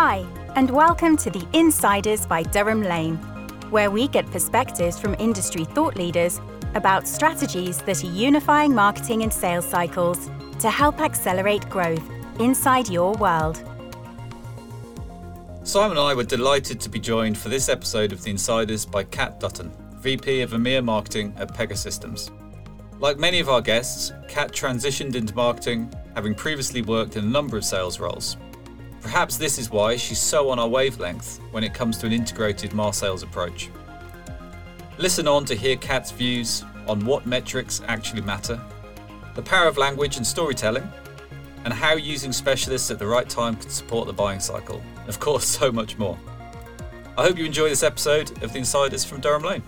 Hi, 0.00 0.24
and 0.54 0.70
welcome 0.70 1.16
to 1.16 1.28
the 1.28 1.44
Insiders 1.54 2.24
by 2.24 2.44
Durham 2.44 2.84
Lane, 2.84 3.16
where 3.70 3.90
we 3.90 4.06
get 4.06 4.30
perspectives 4.30 4.96
from 4.96 5.16
industry 5.18 5.64
thought 5.64 5.96
leaders 5.96 6.40
about 6.76 7.08
strategies 7.08 7.78
that 7.78 8.04
are 8.04 8.12
unifying 8.12 8.72
marketing 8.72 9.24
and 9.24 9.32
sales 9.34 9.64
cycles 9.64 10.30
to 10.60 10.70
help 10.70 11.00
accelerate 11.00 11.68
growth 11.68 12.08
inside 12.38 12.88
your 12.88 13.12
world. 13.14 13.56
Simon 15.64 15.96
and 15.96 16.06
I 16.06 16.14
were 16.14 16.22
delighted 16.22 16.80
to 16.82 16.88
be 16.88 17.00
joined 17.00 17.36
for 17.36 17.48
this 17.48 17.68
episode 17.68 18.12
of 18.12 18.22
The 18.22 18.30
Insiders 18.30 18.86
by 18.86 19.02
Kat 19.02 19.40
Dutton, 19.40 19.72
VP 19.94 20.42
of 20.42 20.52
EMEA 20.52 20.84
Marketing 20.84 21.34
at 21.36 21.52
Pegasystems. 21.56 22.30
Like 23.00 23.18
many 23.18 23.40
of 23.40 23.48
our 23.48 23.60
guests, 23.60 24.12
Kat 24.28 24.52
transitioned 24.52 25.16
into 25.16 25.34
marketing, 25.34 25.92
having 26.14 26.36
previously 26.36 26.82
worked 26.82 27.16
in 27.16 27.24
a 27.24 27.28
number 27.28 27.56
of 27.56 27.64
sales 27.64 27.98
roles. 27.98 28.36
Perhaps 29.08 29.38
this 29.38 29.56
is 29.58 29.70
why 29.70 29.96
she's 29.96 30.18
so 30.20 30.50
on 30.50 30.58
our 30.58 30.68
wavelength 30.68 31.40
when 31.50 31.64
it 31.64 31.72
comes 31.72 31.96
to 31.96 32.06
an 32.06 32.12
integrated 32.12 32.72
sales 32.94 33.22
approach. 33.22 33.70
Listen 34.98 35.26
on 35.26 35.46
to 35.46 35.54
hear 35.54 35.76
Kat's 35.76 36.10
views 36.10 36.62
on 36.86 37.02
what 37.06 37.24
metrics 37.24 37.80
actually 37.88 38.20
matter, 38.20 38.60
the 39.34 39.40
power 39.40 39.66
of 39.66 39.78
language 39.78 40.18
and 40.18 40.26
storytelling, 40.26 40.86
and 41.64 41.72
how 41.72 41.94
using 41.94 42.32
specialists 42.32 42.90
at 42.90 42.98
the 42.98 43.06
right 43.06 43.26
time 43.30 43.56
can 43.56 43.70
support 43.70 44.06
the 44.06 44.12
buying 44.12 44.40
cycle. 44.40 44.82
Of 45.06 45.18
course, 45.18 45.46
so 45.58 45.72
much 45.72 45.96
more. 45.96 46.18
I 47.16 47.22
hope 47.22 47.38
you 47.38 47.46
enjoy 47.46 47.70
this 47.70 47.82
episode 47.82 48.42
of 48.42 48.52
The 48.52 48.58
Insiders 48.58 49.06
from 49.06 49.22
Durham 49.22 49.42
Lane. 49.42 49.62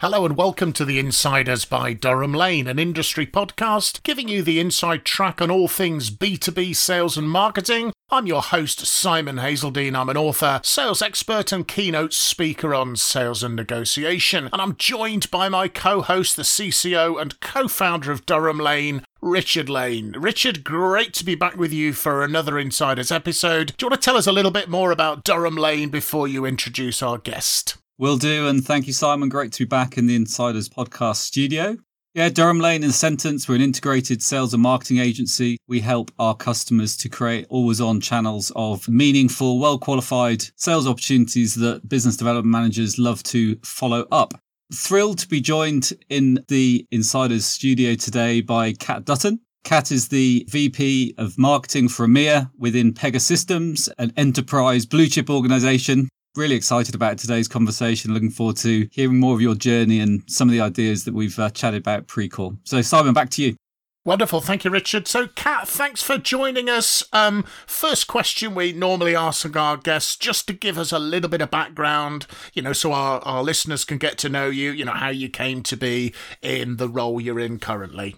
Hello 0.00 0.24
and 0.24 0.36
welcome 0.36 0.72
to 0.74 0.84
the 0.84 1.00
Insiders 1.00 1.64
by 1.64 1.92
Durham 1.92 2.32
Lane, 2.32 2.68
an 2.68 2.78
industry 2.78 3.26
podcast 3.26 4.00
giving 4.04 4.28
you 4.28 4.42
the 4.42 4.60
inside 4.60 5.04
track 5.04 5.42
on 5.42 5.50
all 5.50 5.66
things 5.66 6.08
B2B 6.08 6.76
sales 6.76 7.18
and 7.18 7.28
marketing. 7.28 7.92
I'm 8.08 8.24
your 8.24 8.42
host, 8.42 8.86
Simon 8.86 9.38
Hazeldine. 9.38 9.96
I'm 9.96 10.08
an 10.08 10.16
author, 10.16 10.60
sales 10.62 11.02
expert, 11.02 11.50
and 11.50 11.66
keynote 11.66 12.12
speaker 12.12 12.76
on 12.76 12.94
sales 12.94 13.42
and 13.42 13.56
negotiation. 13.56 14.48
And 14.52 14.62
I'm 14.62 14.76
joined 14.76 15.32
by 15.32 15.48
my 15.48 15.66
co 15.66 16.00
host, 16.00 16.36
the 16.36 16.44
CCO 16.44 17.20
and 17.20 17.40
co 17.40 17.66
founder 17.66 18.12
of 18.12 18.24
Durham 18.24 18.60
Lane, 18.60 19.02
Richard 19.20 19.68
Lane. 19.68 20.14
Richard, 20.16 20.62
great 20.62 21.12
to 21.14 21.24
be 21.24 21.34
back 21.34 21.56
with 21.56 21.72
you 21.72 21.92
for 21.92 22.22
another 22.22 22.56
Insiders 22.56 23.10
episode. 23.10 23.74
Do 23.76 23.86
you 23.86 23.90
want 23.90 24.00
to 24.00 24.04
tell 24.04 24.16
us 24.16 24.28
a 24.28 24.32
little 24.32 24.52
bit 24.52 24.68
more 24.68 24.92
about 24.92 25.24
Durham 25.24 25.56
Lane 25.56 25.88
before 25.88 26.28
you 26.28 26.44
introduce 26.44 27.02
our 27.02 27.18
guest? 27.18 27.76
Will 28.00 28.16
do, 28.16 28.46
and 28.46 28.64
thank 28.64 28.86
you, 28.86 28.92
Simon. 28.92 29.28
Great 29.28 29.50
to 29.54 29.64
be 29.64 29.68
back 29.68 29.98
in 29.98 30.06
the 30.06 30.14
Insiders 30.14 30.68
podcast 30.68 31.16
studio. 31.16 31.76
Yeah, 32.14 32.28
Durham 32.28 32.60
Lane 32.60 32.84
in 32.84 32.90
a 32.90 32.92
sentence. 32.92 33.48
We're 33.48 33.56
an 33.56 33.60
integrated 33.60 34.22
sales 34.22 34.54
and 34.54 34.62
marketing 34.62 34.98
agency. 34.98 35.58
We 35.66 35.80
help 35.80 36.12
our 36.16 36.36
customers 36.36 36.96
to 36.98 37.08
create 37.08 37.46
always 37.48 37.80
on 37.80 38.00
channels 38.00 38.52
of 38.54 38.88
meaningful, 38.88 39.58
well 39.58 39.80
qualified 39.80 40.44
sales 40.54 40.86
opportunities 40.86 41.56
that 41.56 41.88
business 41.88 42.16
development 42.16 42.52
managers 42.52 43.00
love 43.00 43.24
to 43.24 43.56
follow 43.64 44.06
up. 44.12 44.32
Thrilled 44.72 45.18
to 45.18 45.28
be 45.28 45.40
joined 45.40 45.92
in 46.08 46.44
the 46.46 46.86
Insiders 46.92 47.46
studio 47.46 47.96
today 47.96 48.42
by 48.42 48.74
Kat 48.74 49.06
Dutton. 49.06 49.40
Kat 49.64 49.90
is 49.90 50.06
the 50.06 50.46
VP 50.48 51.16
of 51.18 51.36
marketing 51.36 51.88
for 51.88 52.06
EMEA 52.06 52.48
within 52.56 52.94
Pegasystems, 52.94 53.88
an 53.98 54.12
enterprise 54.16 54.86
blue 54.86 55.08
chip 55.08 55.28
organization 55.28 56.08
really 56.36 56.54
excited 56.54 56.94
about 56.94 57.18
today's 57.18 57.48
conversation. 57.48 58.14
Looking 58.14 58.30
forward 58.30 58.56
to 58.58 58.88
hearing 58.92 59.18
more 59.18 59.34
of 59.34 59.40
your 59.40 59.54
journey 59.54 60.00
and 60.00 60.22
some 60.26 60.48
of 60.48 60.52
the 60.52 60.60
ideas 60.60 61.04
that 61.04 61.14
we've 61.14 61.38
uh, 61.38 61.50
chatted 61.50 61.80
about 61.80 62.06
pre 62.06 62.28
call. 62.28 62.56
So, 62.64 62.80
Simon, 62.82 63.14
back 63.14 63.30
to 63.30 63.42
you. 63.42 63.56
Wonderful. 64.04 64.40
Thank 64.40 64.64
you, 64.64 64.70
Richard. 64.70 65.06
So, 65.06 65.26
Kat, 65.26 65.68
thanks 65.68 66.02
for 66.02 66.16
joining 66.16 66.70
us. 66.70 67.02
Um, 67.12 67.42
first 67.66 68.06
question 68.06 68.54
we 68.54 68.72
normally 68.72 69.14
ask 69.14 69.54
our 69.54 69.76
guests, 69.76 70.16
just 70.16 70.46
to 70.46 70.54
give 70.54 70.78
us 70.78 70.92
a 70.92 70.98
little 70.98 71.28
bit 71.28 71.42
of 71.42 71.50
background, 71.50 72.26
you 72.54 72.62
know, 72.62 72.72
so 72.72 72.92
our, 72.92 73.20
our 73.20 73.42
listeners 73.42 73.84
can 73.84 73.98
get 73.98 74.16
to 74.18 74.30
know 74.30 74.46
you, 74.48 74.70
you 74.70 74.84
know, 74.84 74.92
how 74.92 75.10
you 75.10 75.28
came 75.28 75.62
to 75.64 75.76
be 75.76 76.14
in 76.40 76.76
the 76.76 76.88
role 76.88 77.20
you're 77.20 77.38
in 77.38 77.58
currently. 77.58 78.16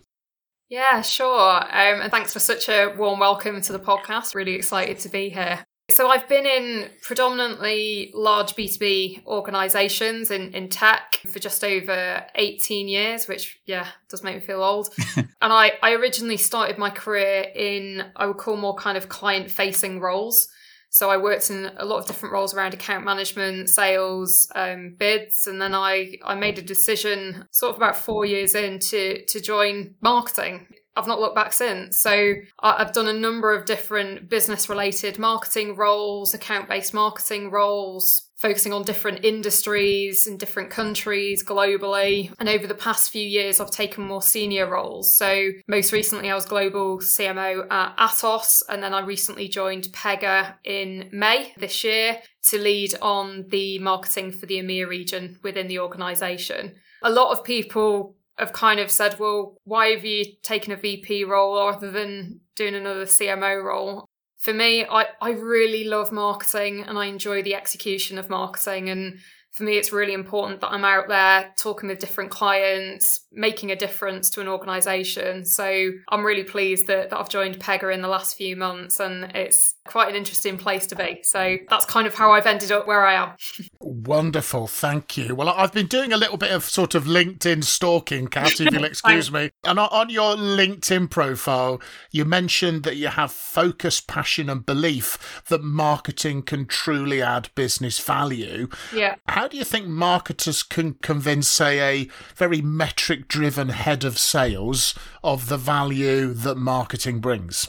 Yeah, 0.68 1.02
sure. 1.02 1.62
Um, 1.62 2.02
and 2.02 2.10
thanks 2.12 2.32
for 2.32 2.38
such 2.38 2.68
a 2.68 2.94
warm 2.96 3.18
welcome 3.18 3.60
to 3.60 3.72
the 3.72 3.80
podcast. 3.80 4.36
Really 4.36 4.54
excited 4.54 5.00
to 5.00 5.08
be 5.08 5.28
here. 5.30 5.64
So 5.90 6.08
I've 6.08 6.28
been 6.28 6.46
in 6.46 6.90
predominantly 7.02 8.10
large 8.14 8.54
B2B 8.54 9.26
organizations 9.26 10.30
in, 10.30 10.52
in 10.54 10.68
tech 10.68 11.20
for 11.28 11.38
just 11.38 11.64
over 11.64 12.24
18 12.34 12.88
years, 12.88 13.26
which, 13.26 13.60
yeah, 13.66 13.86
does 14.08 14.22
make 14.22 14.36
me 14.36 14.40
feel 14.40 14.62
old. 14.62 14.88
and 15.16 15.26
I, 15.40 15.72
I 15.82 15.92
originally 15.92 16.36
started 16.36 16.78
my 16.78 16.90
career 16.90 17.46
in, 17.54 18.04
I 18.16 18.26
would 18.26 18.38
call 18.38 18.56
more 18.56 18.74
kind 18.74 18.96
of 18.96 19.08
client 19.08 19.50
facing 19.50 20.00
roles. 20.00 20.48
So 20.92 21.08
I 21.08 21.18
worked 21.18 21.50
in 21.50 21.70
a 21.76 21.84
lot 21.84 22.00
of 22.00 22.06
different 22.06 22.32
roles 22.32 22.52
around 22.52 22.74
account 22.74 23.04
management, 23.04 23.68
sales, 23.68 24.50
um, 24.56 24.96
bids, 24.98 25.46
and 25.46 25.62
then 25.62 25.72
I, 25.72 26.16
I 26.24 26.34
made 26.34 26.58
a 26.58 26.62
decision 26.62 27.46
sort 27.52 27.70
of 27.70 27.76
about 27.76 27.96
four 27.96 28.26
years 28.26 28.56
in 28.56 28.80
to, 28.80 29.24
to 29.24 29.40
join 29.40 29.94
marketing. 30.02 30.66
I've 30.96 31.06
not 31.06 31.20
looked 31.20 31.36
back 31.36 31.52
since. 31.52 31.96
So 31.98 32.34
I've 32.58 32.92
done 32.92 33.08
a 33.08 33.12
number 33.12 33.54
of 33.54 33.64
different 33.64 34.28
business 34.28 34.68
related 34.68 35.18
marketing 35.18 35.76
roles, 35.76 36.34
account 36.34 36.68
based 36.68 36.92
marketing 36.92 37.50
roles, 37.50 38.28
focusing 38.40 38.72
on 38.72 38.82
different 38.82 39.24
industries 39.24 40.26
in 40.26 40.38
different 40.38 40.70
countries 40.70 41.44
globally. 41.44 42.32
And 42.40 42.48
over 42.48 42.66
the 42.66 42.74
past 42.74 43.10
few 43.10 43.26
years, 43.26 43.60
I've 43.60 43.70
taken 43.70 44.04
more 44.04 44.22
senior 44.22 44.66
roles. 44.68 45.14
So 45.14 45.50
most 45.68 45.92
recently, 45.92 46.30
I 46.30 46.34
was 46.34 46.46
global 46.46 46.98
CMO 46.98 47.70
at 47.70 47.96
Atos, 47.98 48.62
and 48.68 48.82
then 48.82 48.94
I 48.94 49.00
recently 49.00 49.46
joined 49.46 49.84
Pega 49.92 50.54
in 50.64 51.10
May 51.12 51.52
this 51.58 51.84
year 51.84 52.18
to 52.48 52.58
lead 52.58 52.94
on 53.02 53.44
the 53.48 53.78
marketing 53.78 54.32
for 54.32 54.46
the 54.46 54.58
EMEA 54.58 54.88
region 54.88 55.38
within 55.42 55.68
the 55.68 55.78
organization. 55.78 56.74
A 57.02 57.10
lot 57.10 57.32
of 57.32 57.44
people 57.44 58.16
have 58.40 58.52
kind 58.52 58.80
of 58.80 58.90
said, 58.90 59.18
well, 59.18 59.56
why 59.64 59.88
have 59.88 60.04
you 60.04 60.24
taken 60.42 60.72
a 60.72 60.76
VP 60.76 61.24
role 61.24 61.56
rather 61.56 61.90
than 61.90 62.40
doing 62.56 62.74
another 62.74 63.04
CMO 63.04 63.62
role? 63.62 64.06
For 64.38 64.54
me, 64.54 64.84
I, 64.84 65.06
I 65.20 65.30
really 65.32 65.84
love 65.84 66.10
marketing 66.10 66.80
and 66.80 66.98
I 66.98 67.06
enjoy 67.06 67.42
the 67.42 67.54
execution 67.54 68.18
of 68.18 68.30
marketing. 68.30 68.88
And 68.88 69.18
for 69.50 69.64
me, 69.64 69.76
it's 69.76 69.92
really 69.92 70.14
important 70.14 70.60
that 70.60 70.72
I'm 70.72 70.84
out 70.84 71.08
there 71.08 71.52
talking 71.58 71.88
with 71.88 71.98
different 71.98 72.30
clients, 72.30 73.26
making 73.32 73.70
a 73.70 73.76
difference 73.76 74.30
to 74.30 74.40
an 74.40 74.48
organization. 74.48 75.44
So 75.44 75.90
I'm 76.08 76.24
really 76.24 76.44
pleased 76.44 76.86
that, 76.86 77.10
that 77.10 77.18
I've 77.18 77.28
joined 77.28 77.58
Pega 77.60 77.92
in 77.92 78.00
the 78.00 78.08
last 78.08 78.36
few 78.36 78.56
months 78.56 79.00
and 79.00 79.24
it's 79.36 79.74
quite 79.86 80.08
an 80.08 80.14
interesting 80.14 80.56
place 80.56 80.86
to 80.88 80.96
be. 80.96 81.20
So 81.22 81.56
that's 81.68 81.84
kind 81.84 82.06
of 82.06 82.14
how 82.14 82.32
I've 82.32 82.46
ended 82.46 82.70
up 82.70 82.86
where 82.86 83.04
I 83.04 83.14
am. 83.14 83.32
Wonderful. 83.80 84.66
Thank 84.66 85.16
you. 85.16 85.34
Well, 85.34 85.48
I've 85.48 85.72
been 85.72 85.86
doing 85.86 86.12
a 86.12 86.16
little 86.16 86.36
bit 86.36 86.50
of 86.50 86.64
sort 86.64 86.94
of 86.94 87.04
LinkedIn 87.04 87.64
stalking, 87.64 88.28
Kat, 88.28 88.60
if 88.60 88.72
you'll 88.72 88.84
excuse 88.90 89.32
me. 89.32 89.50
And 89.64 89.78
on 89.78 90.10
your 90.10 90.36
LinkedIn 90.36 91.10
profile, 91.10 91.80
you 92.12 92.24
mentioned 92.24 92.84
that 92.84 92.96
you 92.96 93.08
have 93.08 93.32
focus, 93.32 94.00
passion, 94.00 94.48
and 94.50 94.64
belief 94.64 95.42
that 95.48 95.62
marketing 95.62 96.42
can 96.42 96.66
truly 96.66 97.22
add 97.22 97.50
business 97.54 97.98
value. 97.98 98.68
Yeah. 98.94 99.16
How 99.28 99.48
do 99.48 99.56
you 99.56 99.64
think 99.64 99.86
marketers 99.86 100.62
can 100.62 100.94
convince, 100.94 101.48
say, 101.48 101.80
a 101.80 102.10
very 102.36 102.60
metric 102.60 103.28
driven 103.28 103.70
head 103.70 104.04
of 104.04 104.18
sales 104.18 104.94
of 105.24 105.48
the 105.48 105.56
value 105.56 106.32
that 106.34 106.56
marketing 106.56 107.20
brings? 107.20 107.68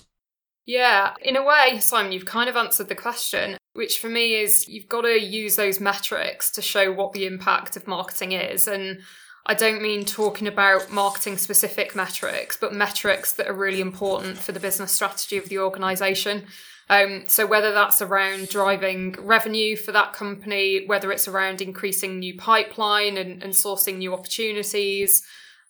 Yeah, 0.72 1.16
in 1.22 1.36
a 1.36 1.44
way, 1.44 1.82
Simon, 1.82 2.14
you've 2.14 2.24
kind 2.24 2.50
of 2.50 2.56
answered 2.56 2.88
the 2.88 2.96
question, 2.96 3.58
which 3.74 4.00
for 4.00 4.08
me 4.08 4.36
is 4.36 4.70
you've 4.70 4.88
got 4.88 5.02
to 5.02 5.20
use 5.20 5.58
those 5.58 5.82
metrics 5.82 6.50
to 6.52 6.62
show 6.62 6.94
what 6.94 7.12
the 7.12 7.26
impact 7.26 7.76
of 7.76 7.88
marketing 7.88 8.32
is. 8.32 8.70
And 8.70 9.02
I 9.46 9.54
don't 9.54 9.82
mean 9.82 10.06
talking 10.06 10.48
about 10.48 10.90
marketing 10.90 11.36
specific 11.36 11.94
metrics, 11.94 12.56
but 12.56 12.74
metrics 12.74 13.34
that 13.34 13.50
are 13.50 13.54
really 13.54 13.82
important 13.82 14.38
for 14.38 14.54
the 14.54 14.62
business 14.62 14.94
strategy 14.94 15.36
of 15.36 15.50
the 15.50 15.60
organization. 15.60 16.46
Um, 16.90 17.26
so 17.28 17.46
whether 17.46 17.74
that's 17.74 18.02
around 18.02 18.48
driving 18.48 19.18
revenue 19.20 19.76
for 19.76 19.92
that 19.92 20.14
company, 20.14 20.86
whether 20.86 21.12
it's 21.12 21.28
around 21.28 21.60
increasing 21.60 22.18
new 22.18 22.38
pipeline 22.38 23.18
and, 23.18 23.44
and 23.44 23.52
sourcing 23.52 23.98
new 23.98 24.14
opportunities, 24.14 25.22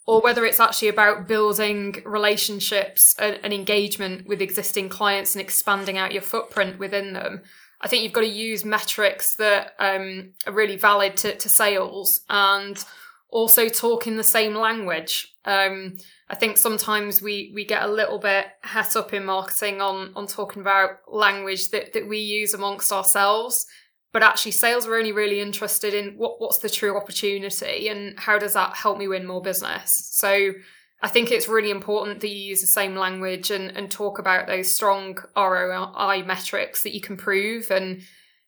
or 0.05 0.21
whether 0.21 0.45
it's 0.45 0.59
actually 0.59 0.87
about 0.87 1.27
building 1.27 2.01
relationships 2.05 3.15
and, 3.19 3.39
and, 3.43 3.53
engagement 3.53 4.27
with 4.27 4.41
existing 4.41 4.89
clients 4.89 5.35
and 5.35 5.41
expanding 5.41 5.97
out 5.97 6.11
your 6.11 6.23
footprint 6.23 6.79
within 6.79 7.13
them. 7.13 7.41
I 7.79 7.87
think 7.87 8.03
you've 8.03 8.13
got 8.13 8.21
to 8.21 8.27
use 8.27 8.65
metrics 8.65 9.35
that 9.35 9.73
um, 9.79 10.33
are 10.45 10.53
really 10.53 10.75
valid 10.75 11.17
to, 11.17 11.35
to 11.35 11.49
sales 11.49 12.21
and 12.29 12.83
also 13.29 13.69
talk 13.69 14.05
in 14.07 14.17
the 14.17 14.23
same 14.23 14.55
language. 14.55 15.33
Um, 15.45 15.97
I 16.29 16.35
think 16.35 16.57
sometimes 16.57 17.21
we 17.21 17.51
we 17.53 17.65
get 17.65 17.83
a 17.83 17.91
little 17.91 18.19
bit 18.19 18.45
het 18.61 18.95
up 18.95 19.13
in 19.13 19.25
marketing 19.25 19.81
on 19.81 20.11
on 20.15 20.27
talking 20.27 20.61
about 20.61 20.99
language 21.07 21.71
that 21.71 21.93
that 21.93 22.07
we 22.07 22.19
use 22.19 22.53
amongst 22.53 22.91
ourselves, 22.91 23.65
but 24.13 24.23
actually 24.23 24.51
sales 24.51 24.85
are 24.85 24.95
only 24.95 25.11
really 25.11 25.39
interested 25.39 25.93
in 25.93 26.17
what 26.17 26.39
what's 26.39 26.57
the 26.57 26.69
true 26.69 26.97
opportunity 26.97 27.87
and 27.87 28.19
how 28.19 28.37
does 28.37 28.53
that 28.53 28.75
help 28.75 28.97
me 28.97 29.07
win 29.07 29.25
more 29.25 29.41
business. 29.41 30.09
So 30.11 30.53
I 31.01 31.07
think 31.07 31.31
it's 31.31 31.47
really 31.47 31.71
important 31.71 32.19
that 32.19 32.29
you 32.29 32.49
use 32.49 32.61
the 32.61 32.67
same 32.67 32.95
language 32.95 33.49
and, 33.49 33.75
and 33.75 33.89
talk 33.89 34.19
about 34.19 34.47
those 34.47 34.71
strong 34.71 35.17
ROI 35.35 36.23
metrics 36.25 36.83
that 36.83 36.93
you 36.93 37.01
can 37.01 37.17
prove 37.17 37.71
and 37.71 38.01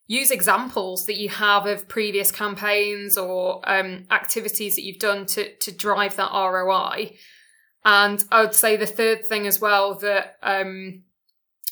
use 0.06 0.30
examples 0.30 1.06
that 1.06 1.18
you 1.18 1.30
have 1.30 1.66
of 1.66 1.88
previous 1.88 2.32
campaigns 2.32 3.18
or 3.18 3.62
um, 3.64 4.06
activities 4.12 4.76
that 4.76 4.84
you've 4.84 5.00
done 5.00 5.26
to, 5.26 5.56
to 5.58 5.72
drive 5.72 6.16
that 6.18 6.32
ROI. 6.32 7.16
And 7.86 8.24
I 8.32 8.42
would 8.42 8.54
say 8.54 8.78
the 8.78 8.86
third 8.86 9.26
thing 9.26 9.48
as 9.48 9.60
well 9.60 9.96
that 10.00 10.38
um, 10.44 11.04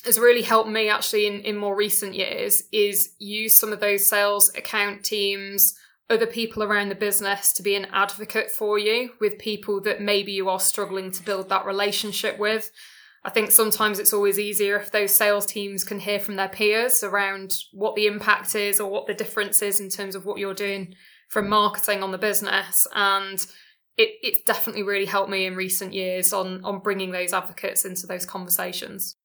has 0.04 0.18
really 0.18 0.42
helped 0.42 0.68
me 0.68 0.88
actually 0.88 1.26
in, 1.26 1.40
in 1.42 1.56
more 1.56 1.76
recent 1.76 2.14
years 2.14 2.64
is 2.72 3.14
use 3.18 3.58
some 3.58 3.72
of 3.72 3.80
those 3.80 4.06
sales 4.06 4.52
account 4.56 5.04
teams, 5.04 5.74
other 6.10 6.26
people 6.26 6.62
around 6.62 6.88
the 6.88 6.94
business 6.94 7.52
to 7.52 7.62
be 7.62 7.76
an 7.76 7.86
advocate 7.92 8.50
for 8.50 8.78
you 8.78 9.10
with 9.20 9.38
people 9.38 9.80
that 9.82 10.00
maybe 10.00 10.32
you 10.32 10.48
are 10.48 10.60
struggling 10.60 11.10
to 11.12 11.22
build 11.22 11.48
that 11.48 11.64
relationship 11.64 12.38
with. 12.38 12.70
I 13.24 13.30
think 13.30 13.52
sometimes 13.52 14.00
it's 14.00 14.12
always 14.12 14.38
easier 14.38 14.76
if 14.76 14.90
those 14.90 15.14
sales 15.14 15.46
teams 15.46 15.84
can 15.84 16.00
hear 16.00 16.18
from 16.18 16.34
their 16.34 16.48
peers 16.48 17.04
around 17.04 17.52
what 17.72 17.94
the 17.94 18.06
impact 18.06 18.56
is 18.56 18.80
or 18.80 18.90
what 18.90 19.06
the 19.06 19.14
difference 19.14 19.62
is 19.62 19.78
in 19.78 19.88
terms 19.88 20.16
of 20.16 20.26
what 20.26 20.38
you're 20.38 20.54
doing 20.54 20.94
from 21.28 21.48
marketing 21.48 22.02
on 22.02 22.10
the 22.10 22.18
business. 22.18 22.86
And 22.96 23.38
it, 23.96 24.10
it's 24.22 24.42
definitely 24.42 24.82
really 24.82 25.06
helped 25.06 25.30
me 25.30 25.46
in 25.46 25.54
recent 25.54 25.92
years 25.92 26.32
on 26.32 26.64
on 26.64 26.80
bringing 26.80 27.12
those 27.12 27.32
advocates 27.32 27.84
into 27.84 28.06
those 28.08 28.26
conversations. 28.26 29.16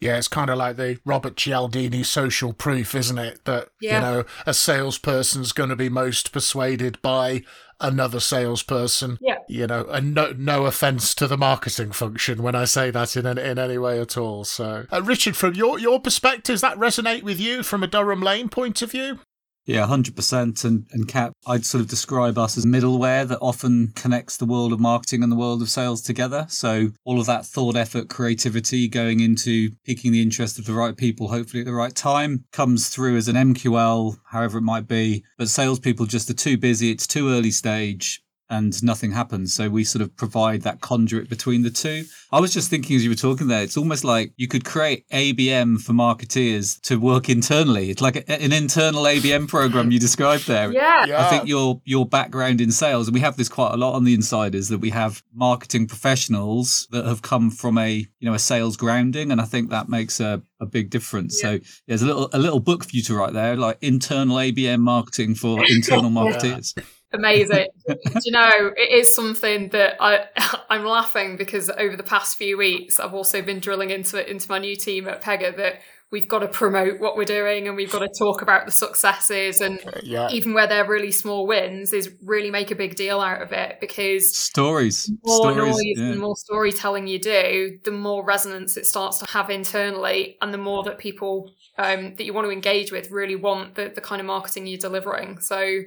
Yeah, 0.00 0.18
it's 0.18 0.28
kind 0.28 0.50
of 0.50 0.58
like 0.58 0.76
the 0.76 0.98
Robert 1.04 1.36
Cialdini 1.36 2.02
social 2.02 2.52
proof, 2.52 2.94
isn't 2.94 3.18
it? 3.18 3.44
That, 3.44 3.68
yeah. 3.80 3.94
you 3.94 4.00
know, 4.00 4.24
a 4.44 4.52
salesperson's 4.52 5.52
going 5.52 5.70
to 5.70 5.76
be 5.76 5.88
most 5.88 6.32
persuaded 6.32 7.00
by 7.00 7.42
another 7.80 8.20
salesperson. 8.20 9.18
Yeah. 9.20 9.38
You 9.48 9.66
know, 9.66 9.86
and 9.88 10.14
no, 10.14 10.34
no 10.36 10.66
offense 10.66 11.14
to 11.16 11.26
the 11.26 11.38
marketing 11.38 11.92
function 11.92 12.42
when 12.42 12.54
I 12.54 12.64
say 12.64 12.90
that 12.90 13.16
in, 13.16 13.26
in 13.26 13.58
any 13.58 13.78
way 13.78 14.00
at 14.00 14.18
all. 14.18 14.44
So, 14.44 14.86
uh, 14.92 15.02
Richard, 15.02 15.36
from 15.36 15.54
your, 15.54 15.78
your 15.78 16.00
perspective, 16.00 16.54
does 16.54 16.60
that 16.60 16.76
resonate 16.76 17.22
with 17.22 17.40
you 17.40 17.62
from 17.62 17.82
a 17.82 17.86
Durham 17.86 18.20
Lane 18.20 18.48
point 18.48 18.82
of 18.82 18.90
view? 18.90 19.20
Yeah, 19.66 19.84
100%. 19.86 20.64
And, 20.64 20.86
and 20.92 21.08
Kat, 21.08 21.32
I'd 21.46 21.64
sort 21.64 21.82
of 21.82 21.88
describe 21.88 22.38
us 22.38 22.56
as 22.56 22.64
middleware 22.64 23.26
that 23.26 23.40
often 23.40 23.88
connects 23.96 24.36
the 24.36 24.46
world 24.46 24.72
of 24.72 24.78
marketing 24.78 25.24
and 25.24 25.30
the 25.30 25.36
world 25.36 25.60
of 25.60 25.68
sales 25.68 26.00
together. 26.00 26.46
So 26.48 26.90
all 27.04 27.18
of 27.18 27.26
that 27.26 27.44
thought, 27.44 27.74
effort, 27.74 28.08
creativity 28.08 28.86
going 28.86 29.18
into 29.18 29.70
piquing 29.84 30.12
the 30.12 30.22
interest 30.22 30.58
of 30.60 30.66
the 30.66 30.72
right 30.72 30.96
people, 30.96 31.28
hopefully 31.28 31.62
at 31.62 31.66
the 31.66 31.72
right 31.72 31.94
time, 31.94 32.44
comes 32.52 32.88
through 32.88 33.16
as 33.16 33.26
an 33.26 33.34
MQL, 33.34 34.16
however 34.26 34.58
it 34.58 34.62
might 34.62 34.86
be. 34.86 35.24
But 35.36 35.48
salespeople 35.48 36.06
just 36.06 36.30
are 36.30 36.34
too 36.34 36.56
busy. 36.56 36.92
It's 36.92 37.06
too 37.06 37.28
early 37.28 37.50
stage 37.50 38.22
and 38.48 38.82
nothing 38.82 39.12
happens. 39.12 39.52
So 39.52 39.68
we 39.68 39.84
sort 39.84 40.02
of 40.02 40.16
provide 40.16 40.62
that 40.62 40.80
conduit 40.80 41.28
between 41.28 41.62
the 41.62 41.70
two. 41.70 42.04
I 42.32 42.40
was 42.40 42.52
just 42.52 42.70
thinking 42.70 42.96
as 42.96 43.04
you 43.04 43.10
were 43.10 43.16
talking 43.16 43.48
there, 43.48 43.62
it's 43.62 43.76
almost 43.76 44.04
like 44.04 44.32
you 44.36 44.48
could 44.48 44.64
create 44.64 45.08
ABM 45.10 45.80
for 45.80 45.92
marketeers 45.92 46.80
to 46.82 46.98
work 46.98 47.28
internally. 47.28 47.90
It's 47.90 48.02
like 48.02 48.16
a, 48.16 48.30
an 48.30 48.52
internal 48.52 49.04
ABM 49.04 49.48
program 49.48 49.90
you 49.90 49.98
described 49.98 50.46
there. 50.46 50.72
Yeah. 50.72 51.06
yeah. 51.06 51.26
I 51.26 51.30
think 51.30 51.48
your 51.48 51.80
your 51.84 52.06
background 52.06 52.60
in 52.60 52.70
sales, 52.70 53.08
and 53.08 53.14
we 53.14 53.20
have 53.20 53.36
this 53.36 53.48
quite 53.48 53.72
a 53.72 53.76
lot 53.76 53.94
on 53.94 54.04
the 54.04 54.14
insiders 54.14 54.68
that 54.68 54.78
we 54.78 54.90
have 54.90 55.22
marketing 55.34 55.86
professionals 55.86 56.86
that 56.90 57.04
have 57.04 57.22
come 57.22 57.50
from 57.50 57.78
a 57.78 57.90
you 57.90 58.28
know 58.28 58.34
a 58.34 58.38
sales 58.38 58.76
grounding, 58.76 59.32
and 59.32 59.40
I 59.40 59.44
think 59.44 59.70
that 59.70 59.88
makes 59.88 60.20
a 60.20 60.42
a 60.60 60.66
big 60.66 60.90
difference. 60.90 61.42
Yeah. 61.42 61.52
So 61.52 61.58
there's 61.86 62.02
a 62.02 62.06
little 62.06 62.28
a 62.32 62.38
little 62.38 62.60
book 62.60 62.84
for 62.84 62.90
you 62.92 63.02
to 63.02 63.14
write 63.14 63.32
there, 63.32 63.56
like 63.56 63.78
internal 63.80 64.36
ABM 64.36 64.80
marketing 64.80 65.34
for 65.34 65.64
internal 65.68 66.10
marketeers. 66.10 66.74
Yeah. 66.76 66.84
Amazing. 67.16 67.68
Do 67.86 68.20
you 68.24 68.32
know, 68.32 68.72
it 68.76 68.92
is 68.92 69.14
something 69.14 69.68
that 69.70 69.96
I 70.00 70.26
I'm 70.70 70.84
laughing 70.84 71.36
because 71.36 71.70
over 71.70 71.96
the 71.96 72.02
past 72.02 72.36
few 72.36 72.56
weeks 72.56 73.00
I've 73.00 73.14
also 73.14 73.42
been 73.42 73.60
drilling 73.60 73.90
into 73.90 74.20
it 74.20 74.28
into 74.28 74.48
my 74.48 74.58
new 74.58 74.76
team 74.76 75.08
at 75.08 75.22
Pega 75.22 75.56
that 75.56 75.80
we've 76.12 76.28
got 76.28 76.38
to 76.38 76.48
promote 76.48 77.00
what 77.00 77.16
we're 77.16 77.24
doing 77.24 77.66
and 77.66 77.76
we've 77.76 77.90
got 77.90 77.98
to 77.98 78.08
talk 78.16 78.40
about 78.40 78.64
the 78.64 78.72
successes 78.72 79.60
and 79.60 79.80
yeah. 80.02 80.30
even 80.30 80.54
where 80.54 80.66
they're 80.66 80.86
really 80.86 81.10
small 81.10 81.46
wins 81.46 81.92
is 81.92 82.12
really 82.22 82.50
make 82.50 82.70
a 82.70 82.76
big 82.76 82.94
deal 82.94 83.20
out 83.20 83.42
of 83.42 83.52
it 83.52 83.78
because 83.80 84.34
stories 84.34 85.10
more 85.24 85.52
stories, 85.52 85.74
noise 85.74 85.82
yeah. 85.96 86.04
and 86.04 86.20
more 86.20 86.36
storytelling 86.36 87.06
you 87.06 87.18
do 87.18 87.78
the 87.84 87.90
more 87.90 88.24
resonance 88.24 88.76
it 88.76 88.86
starts 88.86 89.18
to 89.18 89.26
have 89.26 89.50
internally 89.50 90.36
and 90.40 90.54
the 90.54 90.58
more 90.58 90.84
that 90.84 90.98
people 90.98 91.50
um, 91.78 92.14
that 92.14 92.24
you 92.24 92.32
want 92.32 92.46
to 92.46 92.52
engage 92.52 92.92
with 92.92 93.10
really 93.10 93.36
want 93.36 93.74
the, 93.74 93.90
the 93.94 94.00
kind 94.00 94.20
of 94.20 94.26
marketing 94.26 94.66
you're 94.66 94.78
delivering 94.78 95.40
so 95.40 95.80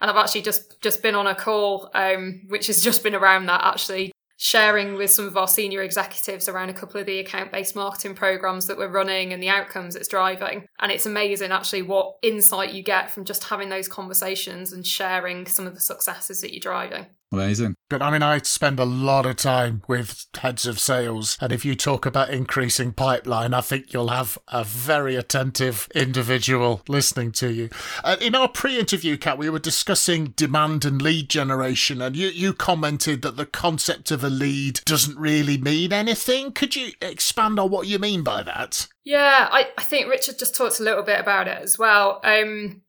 and 0.00 0.10
I've 0.10 0.16
actually 0.16 0.42
just 0.42 0.80
just 0.80 1.02
been 1.02 1.14
on 1.14 1.26
a 1.26 1.34
call, 1.34 1.90
um, 1.94 2.42
which 2.48 2.66
has 2.66 2.80
just 2.80 3.02
been 3.02 3.14
around 3.14 3.46
that 3.46 3.62
actually 3.64 4.12
sharing 4.36 4.94
with 4.94 5.10
some 5.10 5.26
of 5.26 5.36
our 5.36 5.46
senior 5.46 5.82
executives 5.82 6.48
around 6.48 6.68
a 6.68 6.74
couple 6.74 7.00
of 7.00 7.06
the 7.06 7.18
account 7.18 7.52
based 7.52 7.76
marketing 7.76 8.14
programs 8.14 8.66
that 8.66 8.76
we're 8.76 8.88
running 8.88 9.32
and 9.32 9.42
the 9.42 9.48
outcomes 9.48 9.94
it's 9.94 10.08
driving. 10.08 10.66
And 10.80 10.90
it's 10.90 11.06
amazing 11.06 11.52
actually 11.52 11.82
what 11.82 12.16
insight 12.22 12.72
you 12.72 12.82
get 12.82 13.10
from 13.10 13.24
just 13.24 13.44
having 13.44 13.68
those 13.68 13.88
conversations 13.88 14.72
and 14.72 14.86
sharing 14.86 15.46
some 15.46 15.66
of 15.66 15.74
the 15.74 15.80
successes 15.80 16.40
that 16.40 16.52
you're 16.52 16.60
driving. 16.60 17.06
Amazing. 17.34 17.74
But 17.90 18.02
I 18.02 18.10
mean, 18.10 18.22
I 18.22 18.38
spend 18.38 18.80
a 18.80 18.84
lot 18.84 19.26
of 19.26 19.36
time 19.36 19.82
with 19.86 20.26
heads 20.36 20.66
of 20.66 20.80
sales. 20.80 21.36
And 21.40 21.52
if 21.52 21.64
you 21.64 21.74
talk 21.74 22.06
about 22.06 22.30
increasing 22.30 22.92
pipeline, 22.92 23.54
I 23.54 23.60
think 23.60 23.92
you'll 23.92 24.08
have 24.08 24.38
a 24.48 24.64
very 24.64 25.16
attentive 25.16 25.88
individual 25.94 26.82
listening 26.88 27.32
to 27.32 27.52
you. 27.52 27.68
Uh, 28.02 28.16
in 28.20 28.34
our 28.34 28.48
pre 28.48 28.78
interview, 28.78 29.16
Kat, 29.16 29.38
we 29.38 29.50
were 29.50 29.58
discussing 29.58 30.28
demand 30.36 30.84
and 30.84 31.02
lead 31.02 31.28
generation. 31.28 32.00
And 32.00 32.16
you, 32.16 32.28
you 32.28 32.52
commented 32.52 33.22
that 33.22 33.36
the 33.36 33.46
concept 33.46 34.10
of 34.10 34.24
a 34.24 34.30
lead 34.30 34.80
doesn't 34.84 35.18
really 35.18 35.58
mean 35.58 35.92
anything. 35.92 36.52
Could 36.52 36.76
you 36.76 36.92
expand 37.00 37.58
on 37.58 37.70
what 37.70 37.86
you 37.86 37.98
mean 37.98 38.22
by 38.22 38.42
that? 38.42 38.88
Yeah, 39.04 39.48
I, 39.50 39.68
I 39.76 39.82
think 39.82 40.08
Richard 40.08 40.38
just 40.38 40.54
talked 40.54 40.80
a 40.80 40.82
little 40.82 41.02
bit 41.02 41.20
about 41.20 41.46
it 41.46 41.58
as 41.62 41.78
well. 41.78 42.20
Um, 42.24 42.82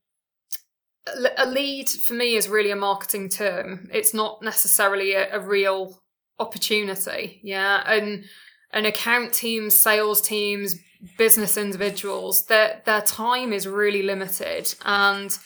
a 1.38 1.46
lead 1.46 1.90
for 1.90 2.14
me 2.14 2.36
is 2.36 2.50
really 2.50 2.72
a 2.72 2.76
marketing 2.76 3.30
term. 3.30 3.90
It's 3.94 4.14
not 4.14 4.42
necessarily 4.42 5.14
a, 5.14 5.36
a 5.36 5.40
real 5.40 6.02
opportunity. 6.40 7.40
Yeah. 7.44 7.84
And 7.86 8.26
an 8.72 8.86
account 8.86 9.34
teams, 9.34 9.78
sales 9.78 10.22
teams, 10.22 10.76
business 11.18 11.58
individuals, 11.58 12.46
their 12.48 12.82
their 12.86 13.02
time 13.02 13.54
is 13.54 13.68
really 13.68 14.02
limited. 14.02 14.74
And 14.84 15.38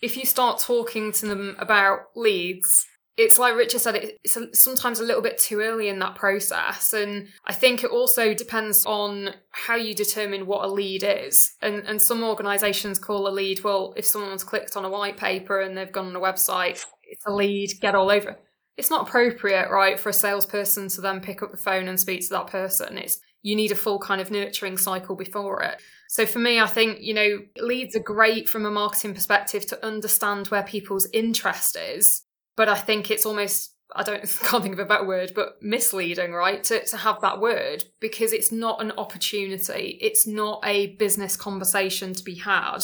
if 0.00 0.16
you 0.16 0.24
start 0.24 0.60
talking 0.60 1.12
to 1.12 1.26
them 1.26 1.56
about 1.58 2.00
leads, 2.14 2.86
it's 3.18 3.36
like 3.36 3.56
Richard 3.56 3.80
said, 3.80 3.96
it's 3.96 4.38
sometimes 4.52 5.00
a 5.00 5.04
little 5.04 5.20
bit 5.20 5.38
too 5.38 5.60
early 5.60 5.88
in 5.88 5.98
that 5.98 6.14
process. 6.14 6.92
And 6.92 7.26
I 7.44 7.52
think 7.52 7.82
it 7.82 7.90
also 7.90 8.32
depends 8.32 8.86
on 8.86 9.30
how 9.50 9.74
you 9.74 9.92
determine 9.92 10.46
what 10.46 10.64
a 10.64 10.72
lead 10.72 11.02
is. 11.02 11.56
And, 11.60 11.80
and 11.80 12.00
some 12.00 12.22
organizations 12.22 13.00
call 13.00 13.26
a 13.26 13.30
lead, 13.30 13.64
well, 13.64 13.92
if 13.96 14.06
someone's 14.06 14.44
clicked 14.44 14.76
on 14.76 14.84
a 14.84 14.90
white 14.90 15.16
paper 15.16 15.60
and 15.60 15.76
they've 15.76 15.90
gone 15.90 16.06
on 16.06 16.16
a 16.16 16.20
website, 16.20 16.86
it's 17.02 17.26
a 17.26 17.32
lead, 17.32 17.72
get 17.80 17.96
all 17.96 18.08
over. 18.08 18.38
It's 18.76 18.90
not 18.90 19.08
appropriate, 19.08 19.68
right, 19.68 19.98
for 19.98 20.10
a 20.10 20.14
salesperson 20.14 20.88
to 20.90 21.00
then 21.00 21.20
pick 21.20 21.42
up 21.42 21.50
the 21.50 21.56
phone 21.56 21.88
and 21.88 21.98
speak 21.98 22.20
to 22.20 22.34
that 22.34 22.46
person. 22.46 22.98
It's 22.98 23.18
you 23.42 23.56
need 23.56 23.72
a 23.72 23.76
full 23.76 23.98
kind 23.98 24.20
of 24.20 24.30
nurturing 24.30 24.76
cycle 24.76 25.16
before 25.16 25.62
it. 25.62 25.80
So 26.08 26.24
for 26.24 26.38
me, 26.38 26.60
I 26.60 26.66
think, 26.66 26.98
you 27.00 27.14
know, 27.14 27.38
leads 27.56 27.96
are 27.96 28.00
great 28.00 28.48
from 28.48 28.64
a 28.64 28.70
marketing 28.70 29.14
perspective 29.14 29.66
to 29.66 29.84
understand 29.84 30.46
where 30.48 30.62
people's 30.62 31.08
interest 31.12 31.76
is 31.76 32.22
but 32.58 32.68
I 32.68 32.74
think 32.74 33.10
it's 33.10 33.24
almost 33.24 33.72
I 33.94 34.02
don't 34.02 34.20
can't 34.42 34.62
think 34.62 34.74
of 34.74 34.80
a 34.80 34.84
better 34.84 35.06
word, 35.06 35.32
but 35.34 35.62
misleading, 35.62 36.32
right? 36.32 36.62
To 36.64 36.84
to 36.84 36.96
have 36.98 37.22
that 37.22 37.40
word 37.40 37.84
because 38.00 38.34
it's 38.34 38.52
not 38.52 38.82
an 38.82 38.90
opportunity. 38.98 39.96
It's 40.02 40.26
not 40.26 40.60
a 40.64 40.96
business 40.96 41.36
conversation 41.36 42.12
to 42.12 42.24
be 42.24 42.34
had. 42.34 42.80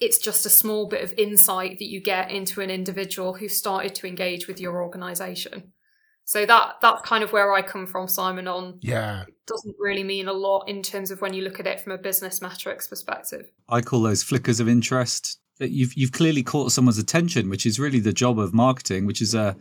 It's 0.00 0.18
just 0.18 0.44
a 0.46 0.50
small 0.50 0.88
bit 0.88 1.02
of 1.02 1.14
insight 1.16 1.78
that 1.78 1.88
you 1.88 2.00
get 2.00 2.30
into 2.30 2.60
an 2.60 2.70
individual 2.70 3.34
who 3.34 3.48
started 3.48 3.94
to 3.96 4.06
engage 4.06 4.46
with 4.46 4.60
your 4.60 4.82
organization. 4.82 5.72
So 6.24 6.44
that 6.44 6.74
that's 6.82 7.02
kind 7.02 7.22
of 7.22 7.32
where 7.32 7.54
I 7.54 7.62
come 7.62 7.86
from, 7.86 8.08
Simon. 8.08 8.48
On 8.48 8.80
yeah, 8.82 9.22
it 9.22 9.46
doesn't 9.46 9.76
really 9.78 10.04
mean 10.04 10.26
a 10.26 10.32
lot 10.32 10.68
in 10.68 10.82
terms 10.82 11.12
of 11.12 11.20
when 11.20 11.34
you 11.34 11.42
look 11.42 11.60
at 11.60 11.68
it 11.68 11.80
from 11.80 11.92
a 11.92 11.98
business 11.98 12.42
metrics 12.42 12.88
perspective. 12.88 13.50
I 13.68 13.80
call 13.80 14.02
those 14.02 14.24
flickers 14.24 14.58
of 14.58 14.68
interest 14.68 15.38
you've 15.60 15.94
you've 15.94 16.12
clearly 16.12 16.42
caught 16.42 16.72
someone's 16.72 16.98
attention, 16.98 17.48
which 17.48 17.66
is 17.66 17.78
really 17.78 18.00
the 18.00 18.12
job 18.12 18.38
of 18.38 18.54
marketing, 18.54 19.06
which 19.06 19.20
is 19.20 19.34
a 19.34 19.56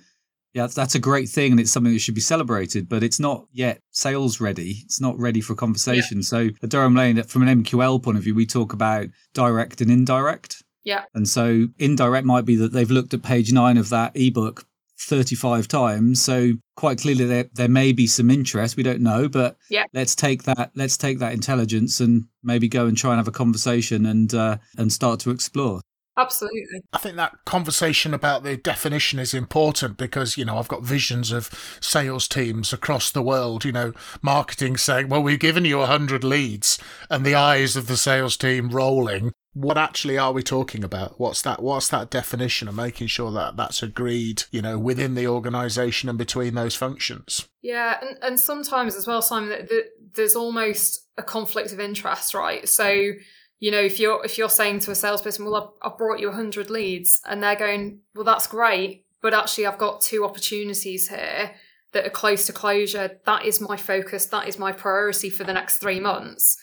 yeah, 0.54 0.68
that's 0.68 0.96
a 0.96 1.00
great 1.00 1.30
thing 1.30 1.52
and 1.52 1.60
it's 1.60 1.72
something 1.72 1.94
that 1.94 2.00
should 2.00 2.16
be 2.16 2.22
celebrated, 2.22 2.90
but 2.90 3.04
it's 3.04 3.20
not 3.20 3.46
yet 3.52 3.80
sales 3.92 4.42
ready. 4.42 4.82
It's 4.86 5.00
not 5.00 5.18
ready 5.20 5.40
for 5.40 5.54
conversation. 5.54 6.18
Yeah. 6.18 6.24
So 6.24 6.50
at 6.64 6.70
Durham 6.70 6.96
Lane, 6.96 7.22
from 7.24 7.48
an 7.48 7.64
MQL 7.64 8.02
point 8.02 8.18
of 8.18 8.24
view, 8.24 8.34
we 8.34 8.48
talk 8.48 8.74
about 8.74 9.08
direct 9.34 9.82
and 9.82 9.92
indirect. 9.92 10.64
Yeah. 10.84 11.04
And 11.14 11.28
so 11.28 11.68
indirect 11.78 12.26
might 12.26 12.46
be 12.46 12.56
that 12.56 12.72
they've 12.72 12.90
looked 12.90 13.14
at 13.14 13.22
page 13.22 13.52
nine 13.52 13.78
of 13.78 13.90
that 13.90 14.14
ebook 14.16 14.66
35 15.00 15.68
times. 15.68 16.22
So 16.22 16.54
quite 16.76 17.00
clearly 17.00 17.26
there, 17.26 17.46
there 17.54 17.70
may 17.70 17.92
be 17.92 18.08
some 18.08 18.32
interest. 18.32 18.78
We 18.78 18.84
don't 18.84 19.02
know, 19.02 19.30
but 19.30 19.58
yeah. 19.70 19.84
let's 19.94 20.16
take 20.16 20.44
that, 20.44 20.72
let's 20.76 20.98
take 20.98 21.20
that 21.20 21.34
intelligence 21.34 22.00
and 22.00 22.26
maybe 22.42 22.68
go 22.68 22.88
and 22.88 22.98
try 22.98 23.12
and 23.12 23.20
have 23.20 23.28
a 23.28 23.32
conversation 23.32 24.06
and, 24.06 24.34
uh, 24.34 24.58
and 24.78 24.92
start 24.92 25.20
to 25.22 25.30
explore. 25.30 25.82
Absolutely. 26.18 26.82
I 26.92 26.98
think 26.98 27.16
that 27.18 27.46
conversation 27.46 28.14
about 28.14 28.44
the 28.44 28.58
definition 28.58 29.20
is 29.20 29.36
important 29.36 29.98
because, 29.98 30.36
you 30.36 30.46
know, 30.46 30.58
I've 30.58 30.68
got 30.68 30.84
visions 30.84 31.32
of 31.32 31.50
sales 31.80 32.28
teams 32.28 32.74
across 32.74 33.12
the 33.12 33.22
world, 33.22 33.64
you 33.64 33.72
know, 33.72 33.94
marketing 34.22 34.78
saying, 34.78 35.10
well, 35.10 35.22
we've 35.22 35.40
given 35.40 35.64
you 35.64 35.78
100 35.78 36.24
leads 36.24 36.80
and 37.10 37.24
the 37.24 37.36
eyes 37.36 37.76
of 37.76 37.86
the 37.86 37.98
sales 37.98 38.36
team 38.36 38.70
rolling. 38.70 39.32
What 39.54 39.78
actually 39.78 40.18
are 40.18 40.34
we 40.34 40.44
talking 40.44 40.84
about? 40.84 41.20
What's 41.20 41.42
that? 41.44 41.62
What's 41.62 41.90
that 41.90 42.10
definition 42.10 42.68
of 42.68 42.76
making 42.76 43.08
sure 43.08 43.32
that 43.32 43.56
that's 43.56 43.82
agreed, 43.82 44.44
you 44.52 44.62
know, 44.62 44.78
within 44.78 45.16
the 45.16 45.28
organisation 45.28 46.10
and 46.10 46.18
between 46.18 46.54
those 46.54 46.76
functions? 46.76 47.48
Yeah, 47.64 47.98
and, 48.02 48.18
and 48.22 48.40
sometimes 48.40 48.96
as 48.96 49.08
well, 49.08 49.22
Simon, 49.22 49.50
that, 49.50 49.70
that 49.70 49.86
there's 50.14 50.36
almost 50.36 51.08
a 51.18 51.24
conflict 51.24 51.72
of 51.72 51.80
interest, 51.80 52.36
right? 52.36 52.70
So 52.70 53.14
you 53.60 53.72
know 53.72 53.82
if 53.82 54.00
you're 54.00 54.24
if 54.24 54.38
you're 54.38 54.50
saying 54.50 54.80
to 54.80 54.92
a 54.92 54.96
salesperson 54.96 55.46
well 55.46 55.56
i've, 55.82 55.92
I've 55.92 55.98
brought 55.98 56.20
you 56.20 56.28
100 56.28 56.70
leads 56.70 57.22
and 57.26 57.42
they're 57.42 57.56
going 57.56 58.00
well 58.16 58.24
that's 58.24 58.48
great 58.48 59.06
but 59.22 59.34
actually 59.34 59.66
i've 59.66 59.78
got 59.78 60.02
two 60.02 60.24
opportunities 60.24 61.10
here 61.10 61.52
that 61.94 62.06
are 62.06 62.12
close 62.12 62.46
to 62.46 62.54
closure. 62.54 63.20
That 63.26 63.46
is 63.46 63.62
my 63.62 63.78
focus. 63.78 64.26
That 64.28 64.48
is 64.48 64.60
my 64.60 64.72
priority 64.72 65.30
for 65.30 65.44
the 65.44 65.54
next 65.54 65.78
three 65.78 66.00
months. 66.00 66.58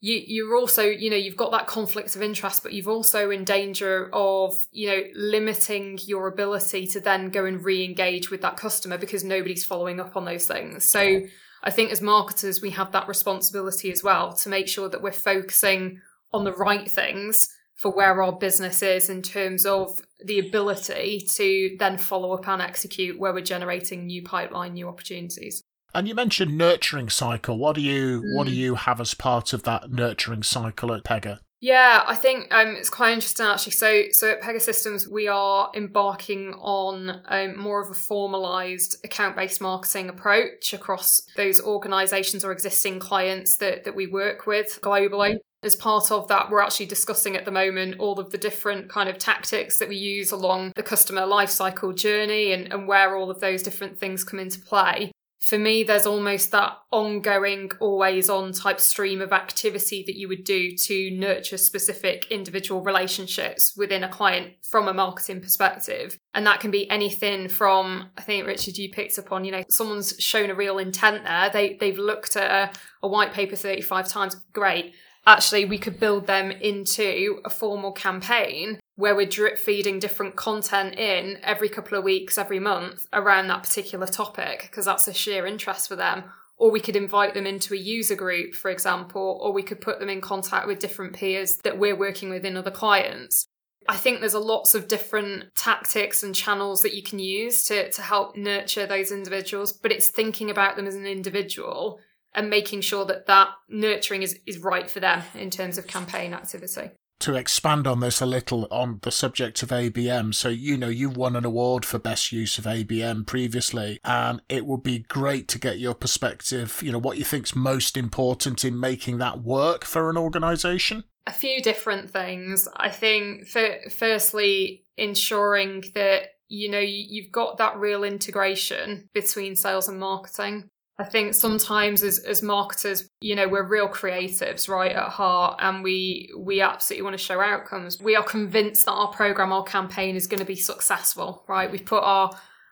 You 0.00 0.20
you're 0.26 0.56
also 0.56 0.82
you 0.82 1.08
know 1.08 1.16
you've 1.16 1.36
got 1.36 1.52
that 1.52 1.66
conflict 1.66 2.16
of 2.16 2.22
interest 2.22 2.62
but 2.62 2.74
you've 2.74 2.88
also 2.88 3.30
in 3.30 3.44
danger 3.44 4.10
of 4.12 4.52
you 4.70 4.88
know 4.88 5.00
limiting 5.14 5.98
your 6.04 6.28
ability 6.28 6.86
to 6.88 7.00
then 7.00 7.30
go 7.30 7.46
and 7.46 7.64
re-engage 7.64 8.30
with 8.30 8.42
that 8.42 8.58
customer 8.58 8.98
because 8.98 9.24
nobody's 9.24 9.64
following 9.64 9.98
up 9.98 10.14
on 10.16 10.24
those 10.24 10.46
things. 10.46 10.84
So 10.84 11.22
i 11.62 11.70
think 11.70 11.90
as 11.90 12.02
marketers 12.02 12.60
we 12.60 12.70
have 12.70 12.92
that 12.92 13.08
responsibility 13.08 13.90
as 13.90 14.04
well 14.04 14.34
to 14.34 14.50
make 14.50 14.68
sure 14.68 14.90
that 14.90 15.00
we're 15.00 15.10
focusing 15.10 16.02
on 16.32 16.44
the 16.44 16.52
right 16.52 16.90
things 16.90 17.48
for 17.76 17.90
where 17.90 18.22
our 18.22 18.32
business 18.32 18.82
is 18.82 19.10
in 19.10 19.22
terms 19.22 19.66
of 19.66 20.00
the 20.24 20.38
ability 20.38 21.26
to 21.34 21.76
then 21.78 21.98
follow 21.98 22.32
up 22.32 22.48
and 22.48 22.62
execute 22.62 23.18
where 23.18 23.34
we're 23.34 23.42
generating 23.42 24.06
new 24.06 24.22
pipeline, 24.22 24.72
new 24.72 24.88
opportunities. 24.88 25.62
And 25.94 26.08
you 26.08 26.14
mentioned 26.14 26.56
nurturing 26.58 27.08
cycle. 27.10 27.58
What 27.58 27.76
do 27.76 27.82
you 27.82 28.22
mm. 28.22 28.36
what 28.36 28.46
do 28.46 28.52
mm. 28.52 28.56
you 28.56 28.74
have 28.74 29.00
as 29.00 29.14
part 29.14 29.52
of 29.52 29.62
that 29.64 29.90
nurturing 29.90 30.42
cycle 30.42 30.92
at 30.92 31.04
Pega? 31.04 31.38
Yeah, 31.60 32.04
I 32.06 32.14
think 32.14 32.52
um, 32.54 32.76
it's 32.76 32.90
quite 32.90 33.12
interesting 33.12 33.46
actually. 33.46 33.72
So, 33.72 34.02
so 34.10 34.32
at 34.32 34.42
Pegasystems, 34.42 35.10
we 35.10 35.26
are 35.26 35.70
embarking 35.74 36.52
on 36.58 37.22
um, 37.26 37.58
more 37.58 37.82
of 37.82 37.90
a 37.90 37.94
formalized 37.94 39.02
account-based 39.04 39.62
marketing 39.62 40.10
approach 40.10 40.74
across 40.74 41.22
those 41.36 41.60
organizations 41.60 42.44
or 42.44 42.52
existing 42.52 43.00
clients 43.00 43.56
that 43.56 43.84
that 43.84 43.96
we 43.96 44.06
work 44.06 44.46
with 44.46 44.78
globally 44.82 45.38
as 45.66 45.76
part 45.76 46.10
of 46.10 46.28
that, 46.28 46.50
we're 46.50 46.62
actually 46.62 46.86
discussing 46.86 47.36
at 47.36 47.44
the 47.44 47.50
moment 47.50 47.98
all 47.98 48.18
of 48.18 48.30
the 48.30 48.38
different 48.38 48.88
kind 48.88 49.08
of 49.08 49.18
tactics 49.18 49.78
that 49.78 49.88
we 49.88 49.96
use 49.96 50.32
along 50.32 50.72
the 50.76 50.82
customer 50.82 51.22
lifecycle 51.22 51.94
journey 51.94 52.52
and, 52.52 52.72
and 52.72 52.88
where 52.88 53.16
all 53.16 53.30
of 53.30 53.40
those 53.40 53.62
different 53.62 53.98
things 53.98 54.24
come 54.24 54.38
into 54.38 54.60
play. 54.60 55.12
For 55.46 55.58
me, 55.58 55.84
there's 55.84 56.06
almost 56.06 56.50
that 56.50 56.76
ongoing, 56.90 57.70
always 57.78 58.28
on 58.28 58.50
type 58.50 58.80
stream 58.80 59.20
of 59.20 59.32
activity 59.32 60.02
that 60.04 60.16
you 60.16 60.26
would 60.26 60.42
do 60.42 60.76
to 60.76 61.10
nurture 61.12 61.56
specific 61.56 62.26
individual 62.32 62.80
relationships 62.80 63.72
within 63.76 64.02
a 64.02 64.08
client 64.08 64.54
from 64.68 64.88
a 64.88 64.92
marketing 64.92 65.40
perspective. 65.40 66.18
And 66.34 66.44
that 66.48 66.58
can 66.58 66.72
be 66.72 66.90
anything 66.90 67.48
from, 67.48 68.10
I 68.18 68.22
think, 68.22 68.44
Richard, 68.44 68.76
you 68.76 68.90
picked 68.90 69.20
up 69.20 69.30
on, 69.30 69.44
you 69.44 69.52
know, 69.52 69.62
someone's 69.68 70.16
shown 70.18 70.50
a 70.50 70.54
real 70.54 70.78
intent 70.78 71.22
there. 71.22 71.48
They, 71.48 71.74
they've 71.74 71.96
looked 71.96 72.34
at 72.34 72.50
a, 72.50 72.78
a 73.04 73.08
white 73.08 73.32
paper 73.32 73.54
35 73.54 74.08
times. 74.08 74.34
Great 74.52 74.94
actually 75.26 75.64
we 75.64 75.78
could 75.78 75.98
build 75.98 76.26
them 76.26 76.50
into 76.50 77.40
a 77.44 77.50
formal 77.50 77.92
campaign 77.92 78.78
where 78.94 79.14
we're 79.14 79.26
drip 79.26 79.58
feeding 79.58 79.98
different 79.98 80.36
content 80.36 80.98
in 80.98 81.38
every 81.42 81.68
couple 81.68 81.98
of 81.98 82.04
weeks, 82.04 82.38
every 82.38 82.60
month 82.60 83.06
around 83.12 83.48
that 83.48 83.62
particular 83.62 84.06
topic, 84.06 84.62
because 84.62 84.86
that's 84.86 85.08
a 85.08 85.12
sheer 85.12 85.46
interest 85.46 85.88
for 85.88 85.96
them. 85.96 86.24
Or 86.56 86.70
we 86.70 86.80
could 86.80 86.96
invite 86.96 87.34
them 87.34 87.46
into 87.46 87.74
a 87.74 87.78
user 87.78 88.14
group, 88.14 88.54
for 88.54 88.70
example, 88.70 89.38
or 89.42 89.52
we 89.52 89.62
could 89.62 89.82
put 89.82 90.00
them 90.00 90.08
in 90.08 90.22
contact 90.22 90.66
with 90.66 90.78
different 90.78 91.12
peers 91.12 91.56
that 91.64 91.78
we're 91.78 91.96
working 91.96 92.30
with 92.30 92.46
in 92.46 92.56
other 92.56 92.70
clients. 92.70 93.46
I 93.88 93.96
think 93.96 94.20
there's 94.20 94.34
a 94.34 94.40
lots 94.40 94.74
of 94.74 94.88
different 94.88 95.54
tactics 95.54 96.22
and 96.22 96.34
channels 96.34 96.80
that 96.80 96.94
you 96.94 97.02
can 97.02 97.18
use 97.18 97.64
to, 97.64 97.90
to 97.90 98.02
help 98.02 98.36
nurture 98.36 98.86
those 98.86 99.12
individuals, 99.12 99.74
but 99.74 99.92
it's 99.92 100.08
thinking 100.08 100.50
about 100.50 100.76
them 100.76 100.86
as 100.86 100.94
an 100.94 101.06
individual 101.06 102.00
and 102.36 102.50
making 102.50 102.82
sure 102.82 103.04
that 103.06 103.26
that 103.26 103.48
nurturing 103.68 104.22
is, 104.22 104.38
is 104.46 104.58
right 104.58 104.88
for 104.88 105.00
them 105.00 105.22
in 105.34 105.50
terms 105.50 105.78
of 105.78 105.86
campaign 105.86 106.34
activity 106.34 106.90
to 107.18 107.34
expand 107.34 107.86
on 107.86 108.00
this 108.00 108.20
a 108.20 108.26
little 108.26 108.68
on 108.70 108.98
the 109.02 109.10
subject 109.10 109.62
of 109.62 109.70
ABM. 109.70 110.34
So, 110.34 110.48
you 110.48 110.76
know, 110.76 110.88
you've 110.88 111.16
won 111.16 111.34
an 111.34 111.44
award 111.44 111.84
for 111.84 111.98
best 111.98 112.30
use 112.30 112.58
of 112.58 112.64
ABM 112.64 113.26
previously, 113.26 113.98
and 114.04 114.42
it 114.48 114.66
would 114.66 114.82
be 114.82 115.00
great 115.00 115.48
to 115.48 115.58
get 115.58 115.78
your 115.78 115.94
perspective, 115.94 116.80
you 116.84 116.92
know, 116.92 116.98
what 116.98 117.18
you 117.18 117.24
think's 117.24 117.56
most 117.56 117.96
important 117.96 118.64
in 118.64 118.78
making 118.78 119.18
that 119.18 119.42
work 119.42 119.84
for 119.84 120.10
an 120.10 120.18
organization. 120.18 121.04
A 121.26 121.32
few 121.32 121.62
different 121.62 122.10
things. 122.10 122.68
I 122.76 122.90
think, 122.90 123.48
for, 123.48 123.76
firstly, 123.90 124.84
ensuring 124.96 125.84
that 125.94 126.28
you 126.48 126.70
know 126.70 126.78
you've 126.78 127.32
got 127.32 127.58
that 127.58 127.76
real 127.76 128.04
integration 128.04 129.08
between 129.12 129.56
sales 129.56 129.88
and 129.88 129.98
marketing 129.98 130.68
I 130.98 131.04
think 131.04 131.34
sometimes 131.34 132.02
as, 132.02 132.20
as 132.20 132.42
marketers, 132.42 133.10
you 133.20 133.34
know, 133.34 133.48
we're 133.48 133.68
real 133.68 133.88
creatives, 133.88 134.66
right, 134.68 134.92
at 134.92 135.10
heart, 135.10 135.58
and 135.60 135.82
we 135.82 136.30
we 136.36 136.62
absolutely 136.62 137.02
want 137.02 137.14
to 137.14 137.24
show 137.24 137.40
outcomes. 137.40 138.00
We 138.00 138.16
are 138.16 138.24
convinced 138.24 138.86
that 138.86 138.92
our 138.92 139.12
program, 139.12 139.52
our 139.52 139.64
campaign 139.64 140.16
is 140.16 140.26
going 140.26 140.40
to 140.40 140.46
be 140.46 140.56
successful, 140.56 141.44
right? 141.48 141.70
We've 141.70 141.84
put 141.84 142.02
our 142.02 142.30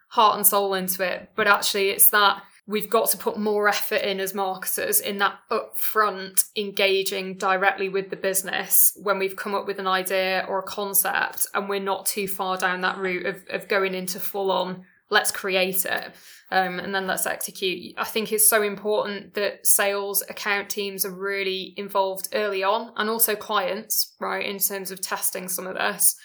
heart 0.09 0.37
and 0.37 0.47
soul 0.47 0.75
into 0.75 1.05
it, 1.05 1.33
but 1.35 1.47
actually 1.47 1.91
it's 1.91 2.09
that 2.11 2.43
we've 2.67 2.89
got 2.89 3.11
to 3.11 3.19
put 3.19 3.39
more 3.39 3.69
effort 3.69 4.01
in 4.01 4.21
as 4.21 4.33
marketers 4.33 5.01
in 5.01 5.19
that 5.19 5.39
upfront 5.51 6.45
engaging 6.57 7.37
directly 7.37 7.89
with 7.89 8.11
the 8.11 8.17
business 8.17 8.93
when 9.03 9.19
we've 9.19 9.37
come 9.37 9.55
up 9.55 9.67
with 9.67 9.79
an 9.79 9.87
idea 9.87 10.47
or 10.49 10.61
a 10.61 10.63
concept 10.63 11.47
and 11.53 11.69
we're 11.69 11.79
not 11.79 12.07
too 12.07 12.27
far 12.27 12.57
down 12.57 12.81
that 12.81 12.97
route 12.97 13.27
of, 13.27 13.43
of 13.51 13.69
going 13.69 13.95
into 13.95 14.19
full 14.19 14.51
on 14.51 14.85
let's 15.15 15.31
create 15.31 15.87
it 15.87 16.13
um, 16.51 16.79
and 16.79 16.95
then 16.95 17.07
let's 17.07 17.27
execute. 17.27 17.95
I 17.97 18.05
think 18.05 18.31
it's 18.31 18.49
so 18.49 18.63
important 18.63 19.35
that 19.35 19.67
sales 19.67 20.23
account 20.29 20.69
teams 20.69 21.05
are 21.05 21.11
really 21.11 21.75
involved 21.77 22.29
early 22.35 22.63
on 22.63 22.93
and 22.97 23.09
also 23.09 23.35
clients, 23.35 24.15
right, 24.21 24.45
in 24.45 24.59
terms 24.59 24.91
of 24.91 25.01
testing 25.01 25.49
some 25.49 25.67
of 25.67 25.75
this. 25.75 26.17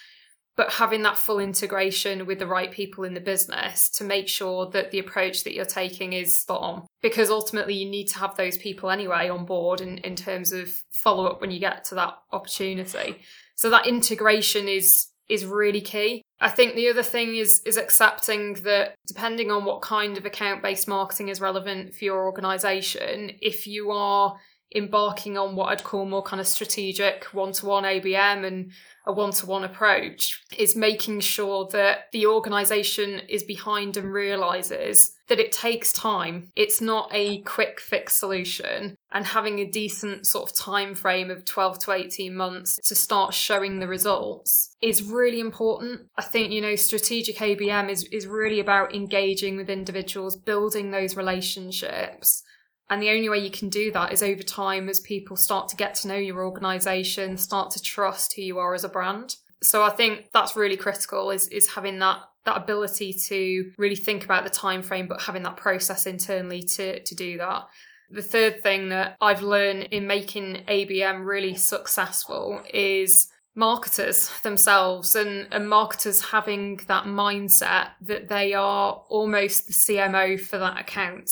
But 0.57 0.73
having 0.73 1.03
that 1.03 1.17
full 1.17 1.39
integration 1.39 2.25
with 2.25 2.39
the 2.39 2.47
right 2.47 2.69
people 2.69 3.05
in 3.05 3.13
the 3.13 3.21
business 3.21 3.89
to 3.91 4.03
make 4.03 4.27
sure 4.27 4.69
that 4.71 4.91
the 4.91 4.99
approach 4.99 5.45
that 5.45 5.53
you're 5.53 5.63
taking 5.63 6.11
is 6.11 6.41
spot 6.41 6.61
on. 6.61 6.87
Because 7.01 7.29
ultimately, 7.29 7.75
you 7.75 7.89
need 7.89 8.07
to 8.07 8.19
have 8.19 8.35
those 8.35 8.57
people 8.57 8.89
anyway 8.89 9.29
on 9.29 9.45
board 9.45 9.79
in, 9.79 9.99
in 9.99 10.17
terms 10.17 10.51
of 10.51 10.83
follow 10.91 11.27
up 11.27 11.39
when 11.39 11.49
you 11.49 11.61
get 11.61 11.85
to 11.85 11.95
that 11.95 12.15
opportunity. 12.33 13.21
So 13.55 13.69
that 13.69 13.87
integration 13.87 14.67
is 14.67 15.07
is 15.29 15.45
really 15.45 15.79
key. 15.81 16.23
I 16.41 16.49
think 16.49 16.75
the 16.75 16.89
other 16.89 17.03
thing 17.03 17.35
is 17.35 17.61
is 17.65 17.77
accepting 17.77 18.53
that 18.63 18.95
depending 19.07 19.51
on 19.51 19.65
what 19.65 19.81
kind 19.81 20.17
of 20.17 20.25
account-based 20.25 20.87
marketing 20.87 21.27
is 21.27 21.41
relevant 21.41 21.93
for 21.93 22.05
your 22.05 22.23
organization, 22.23 23.31
if 23.41 23.67
you 23.67 23.91
are 23.91 24.37
embarking 24.75 25.37
on 25.37 25.55
what 25.55 25.69
I'd 25.69 25.83
call 25.83 26.05
more 26.05 26.23
kind 26.23 26.39
of 26.39 26.47
strategic 26.47 27.25
one-to-one 27.33 27.83
ABM 27.83 28.45
and 28.45 28.71
a 29.05 29.11
one-to-one 29.11 29.63
approach 29.63 30.43
is 30.55 30.75
making 30.75 31.19
sure 31.21 31.67
that 31.71 32.11
the 32.11 32.27
organization 32.27 33.21
is 33.27 33.43
behind 33.43 33.97
and 33.97 34.13
realizes 34.13 35.15
that 35.27 35.39
it 35.39 35.51
takes 35.51 35.91
time. 35.91 36.51
It's 36.55 36.81
not 36.81 37.09
a 37.11 37.41
quick 37.41 37.79
fix 37.79 38.13
solution 38.13 38.95
and 39.11 39.25
having 39.25 39.59
a 39.59 39.69
decent 39.69 40.27
sort 40.27 40.49
of 40.49 40.55
time 40.55 40.93
frame 40.93 41.31
of 41.31 41.45
12 41.45 41.79
to 41.79 41.91
18 41.91 42.35
months 42.35 42.79
to 42.87 42.93
start 42.93 43.33
showing 43.33 43.79
the 43.79 43.87
results 43.87 44.75
is 44.81 45.03
really 45.03 45.39
important. 45.39 46.01
I 46.17 46.21
think, 46.21 46.51
you 46.51 46.61
know, 46.61 46.75
strategic 46.75 47.37
ABM 47.37 47.89
is, 47.89 48.03
is 48.05 48.27
really 48.27 48.59
about 48.59 48.93
engaging 48.93 49.57
with 49.57 49.69
individuals, 49.69 50.35
building 50.35 50.91
those 50.91 51.15
relationships 51.15 52.43
and 52.89 53.01
the 53.01 53.09
only 53.09 53.29
way 53.29 53.37
you 53.37 53.51
can 53.51 53.69
do 53.69 53.91
that 53.91 54.11
is 54.11 54.23
over 54.23 54.41
time 54.41 54.89
as 54.89 54.99
people 54.99 55.35
start 55.35 55.69
to 55.69 55.75
get 55.75 55.93
to 55.95 56.07
know 56.07 56.15
your 56.15 56.43
organization, 56.43 57.37
start 57.37 57.71
to 57.71 57.81
trust 57.81 58.35
who 58.35 58.41
you 58.41 58.57
are 58.57 58.73
as 58.73 58.83
a 58.83 58.89
brand. 58.89 59.35
So 59.61 59.83
I 59.83 59.91
think 59.91 60.29
that's 60.33 60.55
really 60.55 60.77
critical 60.77 61.31
is 61.31 61.47
is 61.49 61.67
having 61.67 61.99
that 61.99 62.19
that 62.45 62.57
ability 62.57 63.13
to 63.13 63.71
really 63.77 63.95
think 63.95 64.23
about 64.23 64.43
the 64.43 64.49
time 64.49 64.81
frame 64.81 65.07
but 65.07 65.21
having 65.21 65.43
that 65.43 65.57
process 65.57 66.07
internally 66.07 66.63
to 66.63 66.99
to 67.01 67.15
do 67.15 67.37
that. 67.37 67.67
The 68.09 68.23
third 68.23 68.63
thing 68.63 68.89
that 68.89 69.17
I've 69.21 69.43
learned 69.43 69.89
in 69.91 70.07
making 70.07 70.63
ABM 70.67 71.25
really 71.25 71.55
successful 71.55 72.61
is 72.73 73.29
marketers 73.53 74.31
themselves 74.41 75.15
and, 75.15 75.47
and 75.51 75.69
marketers 75.69 76.21
having 76.21 76.77
that 76.87 77.03
mindset 77.03 77.89
that 78.01 78.29
they 78.29 78.53
are 78.53 79.03
almost 79.09 79.67
the 79.67 79.73
CMO 79.73 80.39
for 80.39 80.57
that 80.57 80.79
account 80.79 81.29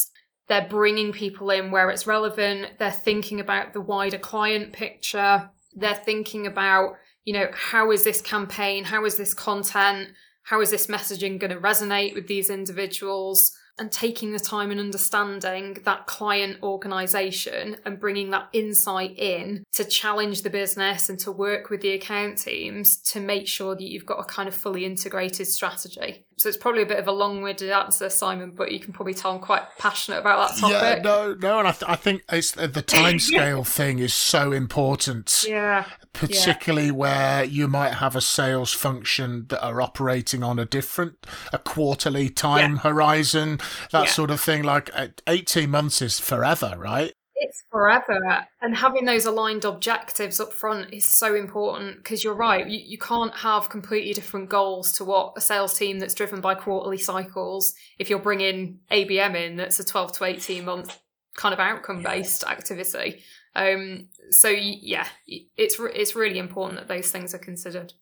they're 0.47 0.67
bringing 0.67 1.11
people 1.11 1.49
in 1.49 1.71
where 1.71 1.89
it's 1.89 2.07
relevant. 2.07 2.79
They're 2.79 2.91
thinking 2.91 3.39
about 3.39 3.73
the 3.73 3.81
wider 3.81 4.17
client 4.17 4.73
picture. 4.73 5.49
They're 5.75 5.95
thinking 5.95 6.47
about, 6.47 6.95
you 7.25 7.33
know, 7.33 7.47
how 7.53 7.91
is 7.91 8.03
this 8.03 8.21
campaign? 8.21 8.85
How 8.85 9.05
is 9.05 9.17
this 9.17 9.33
content? 9.33 10.09
How 10.43 10.61
is 10.61 10.71
this 10.71 10.87
messaging 10.87 11.39
going 11.39 11.51
to 11.51 11.59
resonate 11.59 12.15
with 12.15 12.27
these 12.27 12.49
individuals? 12.49 13.57
and 13.79 13.91
taking 13.91 14.31
the 14.31 14.39
time 14.39 14.71
and 14.71 14.79
understanding 14.79 15.77
that 15.85 16.07
client 16.07 16.57
organization 16.63 17.77
and 17.85 17.99
bringing 17.99 18.31
that 18.31 18.49
insight 18.53 19.17
in 19.17 19.63
to 19.73 19.85
challenge 19.85 20.41
the 20.41 20.49
business 20.49 21.09
and 21.09 21.19
to 21.19 21.31
work 21.31 21.69
with 21.69 21.81
the 21.81 21.91
account 21.91 22.39
teams 22.39 22.97
to 22.97 23.19
make 23.19 23.47
sure 23.47 23.75
that 23.75 23.83
you've 23.83 24.05
got 24.05 24.19
a 24.19 24.23
kind 24.23 24.47
of 24.47 24.55
fully 24.55 24.83
integrated 24.83 25.47
strategy. 25.47 26.25
So 26.37 26.47
it's 26.47 26.57
probably 26.57 26.83
a 26.83 26.85
bit 26.85 26.99
of 26.99 27.07
a 27.07 27.11
long-winded 27.11 27.71
answer, 27.71 28.11
Simon, 28.11 28.51
but 28.51 28.71
you 28.71 28.79
can 28.79 28.93
probably 28.93 29.15
tell 29.15 29.31
I'm 29.31 29.39
quite 29.39 29.63
passionate 29.79 30.19
about 30.19 30.49
that 30.49 30.59
topic. 30.59 30.97
Yeah, 30.97 31.01
no, 31.03 31.33
no, 31.33 31.57
and 31.57 31.67
I, 31.67 31.71
th- 31.71 31.89
I 31.89 31.95
think 31.95 32.23
it's, 32.31 32.55
uh, 32.55 32.67
the 32.67 32.83
timescale 32.83 33.65
thing 33.65 33.97
is 33.97 34.13
so 34.13 34.51
important. 34.51 35.45
Yeah, 35.47 35.85
particularly 36.13 36.87
yeah. 36.87 36.91
where 36.91 37.43
you 37.43 37.67
might 37.67 37.95
have 37.95 38.15
a 38.15 38.21
sales 38.21 38.71
function 38.71 39.47
that 39.49 39.65
are 39.65 39.81
operating 39.81 40.43
on 40.43 40.59
a 40.59 40.65
different, 40.65 41.25
a 41.51 41.57
quarterly 41.57 42.29
time 42.29 42.73
yeah. 42.73 42.81
horizon, 42.81 43.57
that 43.91 44.05
yeah. 44.05 44.11
sort 44.11 44.29
of 44.29 44.39
thing. 44.39 44.61
Like 44.61 44.91
uh, 44.93 45.07
eighteen 45.25 45.71
months 45.71 46.03
is 46.03 46.19
forever, 46.19 46.75
right? 46.77 47.13
It's 47.39 47.63
forever. 47.71 48.47
And 48.61 48.75
having 48.75 49.05
those 49.05 49.25
aligned 49.25 49.63
objectives 49.63 50.39
up 50.39 50.53
front 50.53 50.93
is 50.93 51.13
so 51.13 51.35
important 51.35 51.97
because 51.97 52.23
you're 52.23 52.33
right. 52.33 52.67
You, 52.67 52.79
you 52.83 52.97
can't 52.97 53.35
have 53.35 53.69
completely 53.69 54.13
different 54.13 54.49
goals 54.49 54.91
to 54.93 55.05
what 55.05 55.33
a 55.37 55.41
sales 55.41 55.77
team 55.77 55.99
that's 55.99 56.15
driven 56.15 56.41
by 56.41 56.55
quarterly 56.55 56.97
cycles, 56.97 57.75
if 57.99 58.09
you're 58.09 58.19
bringing 58.19 58.79
ABM 58.91 59.35
in, 59.35 59.55
that's 59.57 59.79
a 59.79 59.85
12 59.85 60.13
to 60.13 60.23
18 60.25 60.65
month 60.65 60.99
kind 61.37 61.53
of 61.53 61.59
outcome 61.59 62.01
based 62.01 62.43
activity. 62.43 63.23
Um, 63.55 64.09
so 64.31 64.49
yeah, 64.49 65.07
it's 65.25 65.77
it's 65.79 66.15
really 66.15 66.39
important 66.39 66.79
that 66.79 66.87
those 66.87 67.11
things 67.11 67.33
are 67.33 67.39
considered. 67.39 67.93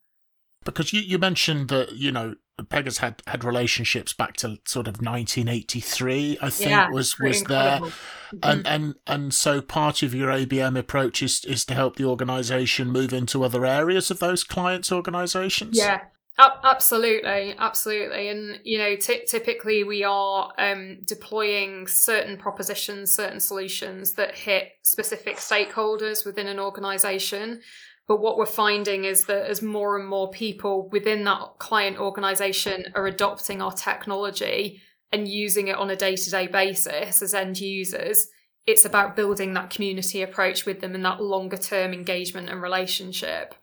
Because 0.63 0.91
you, 0.91 1.01
you 1.01 1.19
mentioned 1.19 1.69
that 1.69 1.93
you 1.93 2.11
know 2.11 2.35
Pega's 2.63 2.99
had 2.99 3.21
had 3.27 3.43
relationships 3.43 4.13
back 4.13 4.37
to 4.37 4.59
sort 4.65 4.87
of 4.87 5.01
1983, 5.01 6.37
I 6.41 6.49
think 6.49 6.69
yeah, 6.69 6.89
was 6.89 7.19
was 7.19 7.43
there, 7.43 7.79
mm-hmm. 7.79 8.37
and 8.43 8.65
and 8.65 8.95
and 9.05 9.33
so 9.33 9.61
part 9.61 10.01
of 10.01 10.15
your 10.15 10.29
ABM 10.29 10.77
approach 10.77 11.21
is 11.21 11.43
is 11.43 11.65
to 11.65 11.73
help 11.73 11.97
the 11.97 12.05
organisation 12.05 12.91
move 12.91 13.11
into 13.11 13.43
other 13.43 13.65
areas 13.65 14.09
of 14.09 14.19
those 14.19 14.45
clients' 14.45 14.91
organisations. 14.91 15.77
Yeah, 15.77 15.99
absolutely, 16.37 17.55
absolutely, 17.57 18.29
and 18.29 18.59
you 18.63 18.77
know, 18.77 18.95
t- 18.95 19.25
typically 19.27 19.83
we 19.83 20.05
are 20.05 20.53
um, 20.57 20.99
deploying 21.05 21.87
certain 21.87 22.37
propositions, 22.37 23.13
certain 23.13 23.41
solutions 23.41 24.13
that 24.13 24.33
hit 24.33 24.71
specific 24.81 25.37
stakeholders 25.37 26.25
within 26.25 26.47
an 26.47 26.59
organisation. 26.59 27.61
But 28.07 28.21
what 28.21 28.37
we're 28.37 28.45
finding 28.45 29.03
is 29.03 29.25
that 29.25 29.47
as 29.47 29.61
more 29.61 29.97
and 29.97 30.07
more 30.07 30.29
people 30.29 30.89
within 30.91 31.23
that 31.23 31.57
client 31.57 31.97
organization 31.97 32.85
are 32.93 33.07
adopting 33.07 33.61
our 33.61 33.71
technology 33.71 34.81
and 35.11 35.27
using 35.27 35.67
it 35.69 35.77
on 35.77 35.89
a 35.89 35.95
day 35.95 36.15
to 36.15 36.29
day 36.29 36.47
basis 36.47 37.21
as 37.21 37.33
end 37.33 37.59
users, 37.59 38.27
it's 38.67 38.85
about 38.85 39.15
building 39.15 39.53
that 39.53 39.69
community 39.69 40.21
approach 40.21 40.65
with 40.65 40.81
them 40.81 40.95
and 40.95 41.05
that 41.05 41.21
longer 41.21 41.57
term 41.57 41.93
engagement 41.93 42.49
and 42.49 42.61
relationship. 42.61 43.55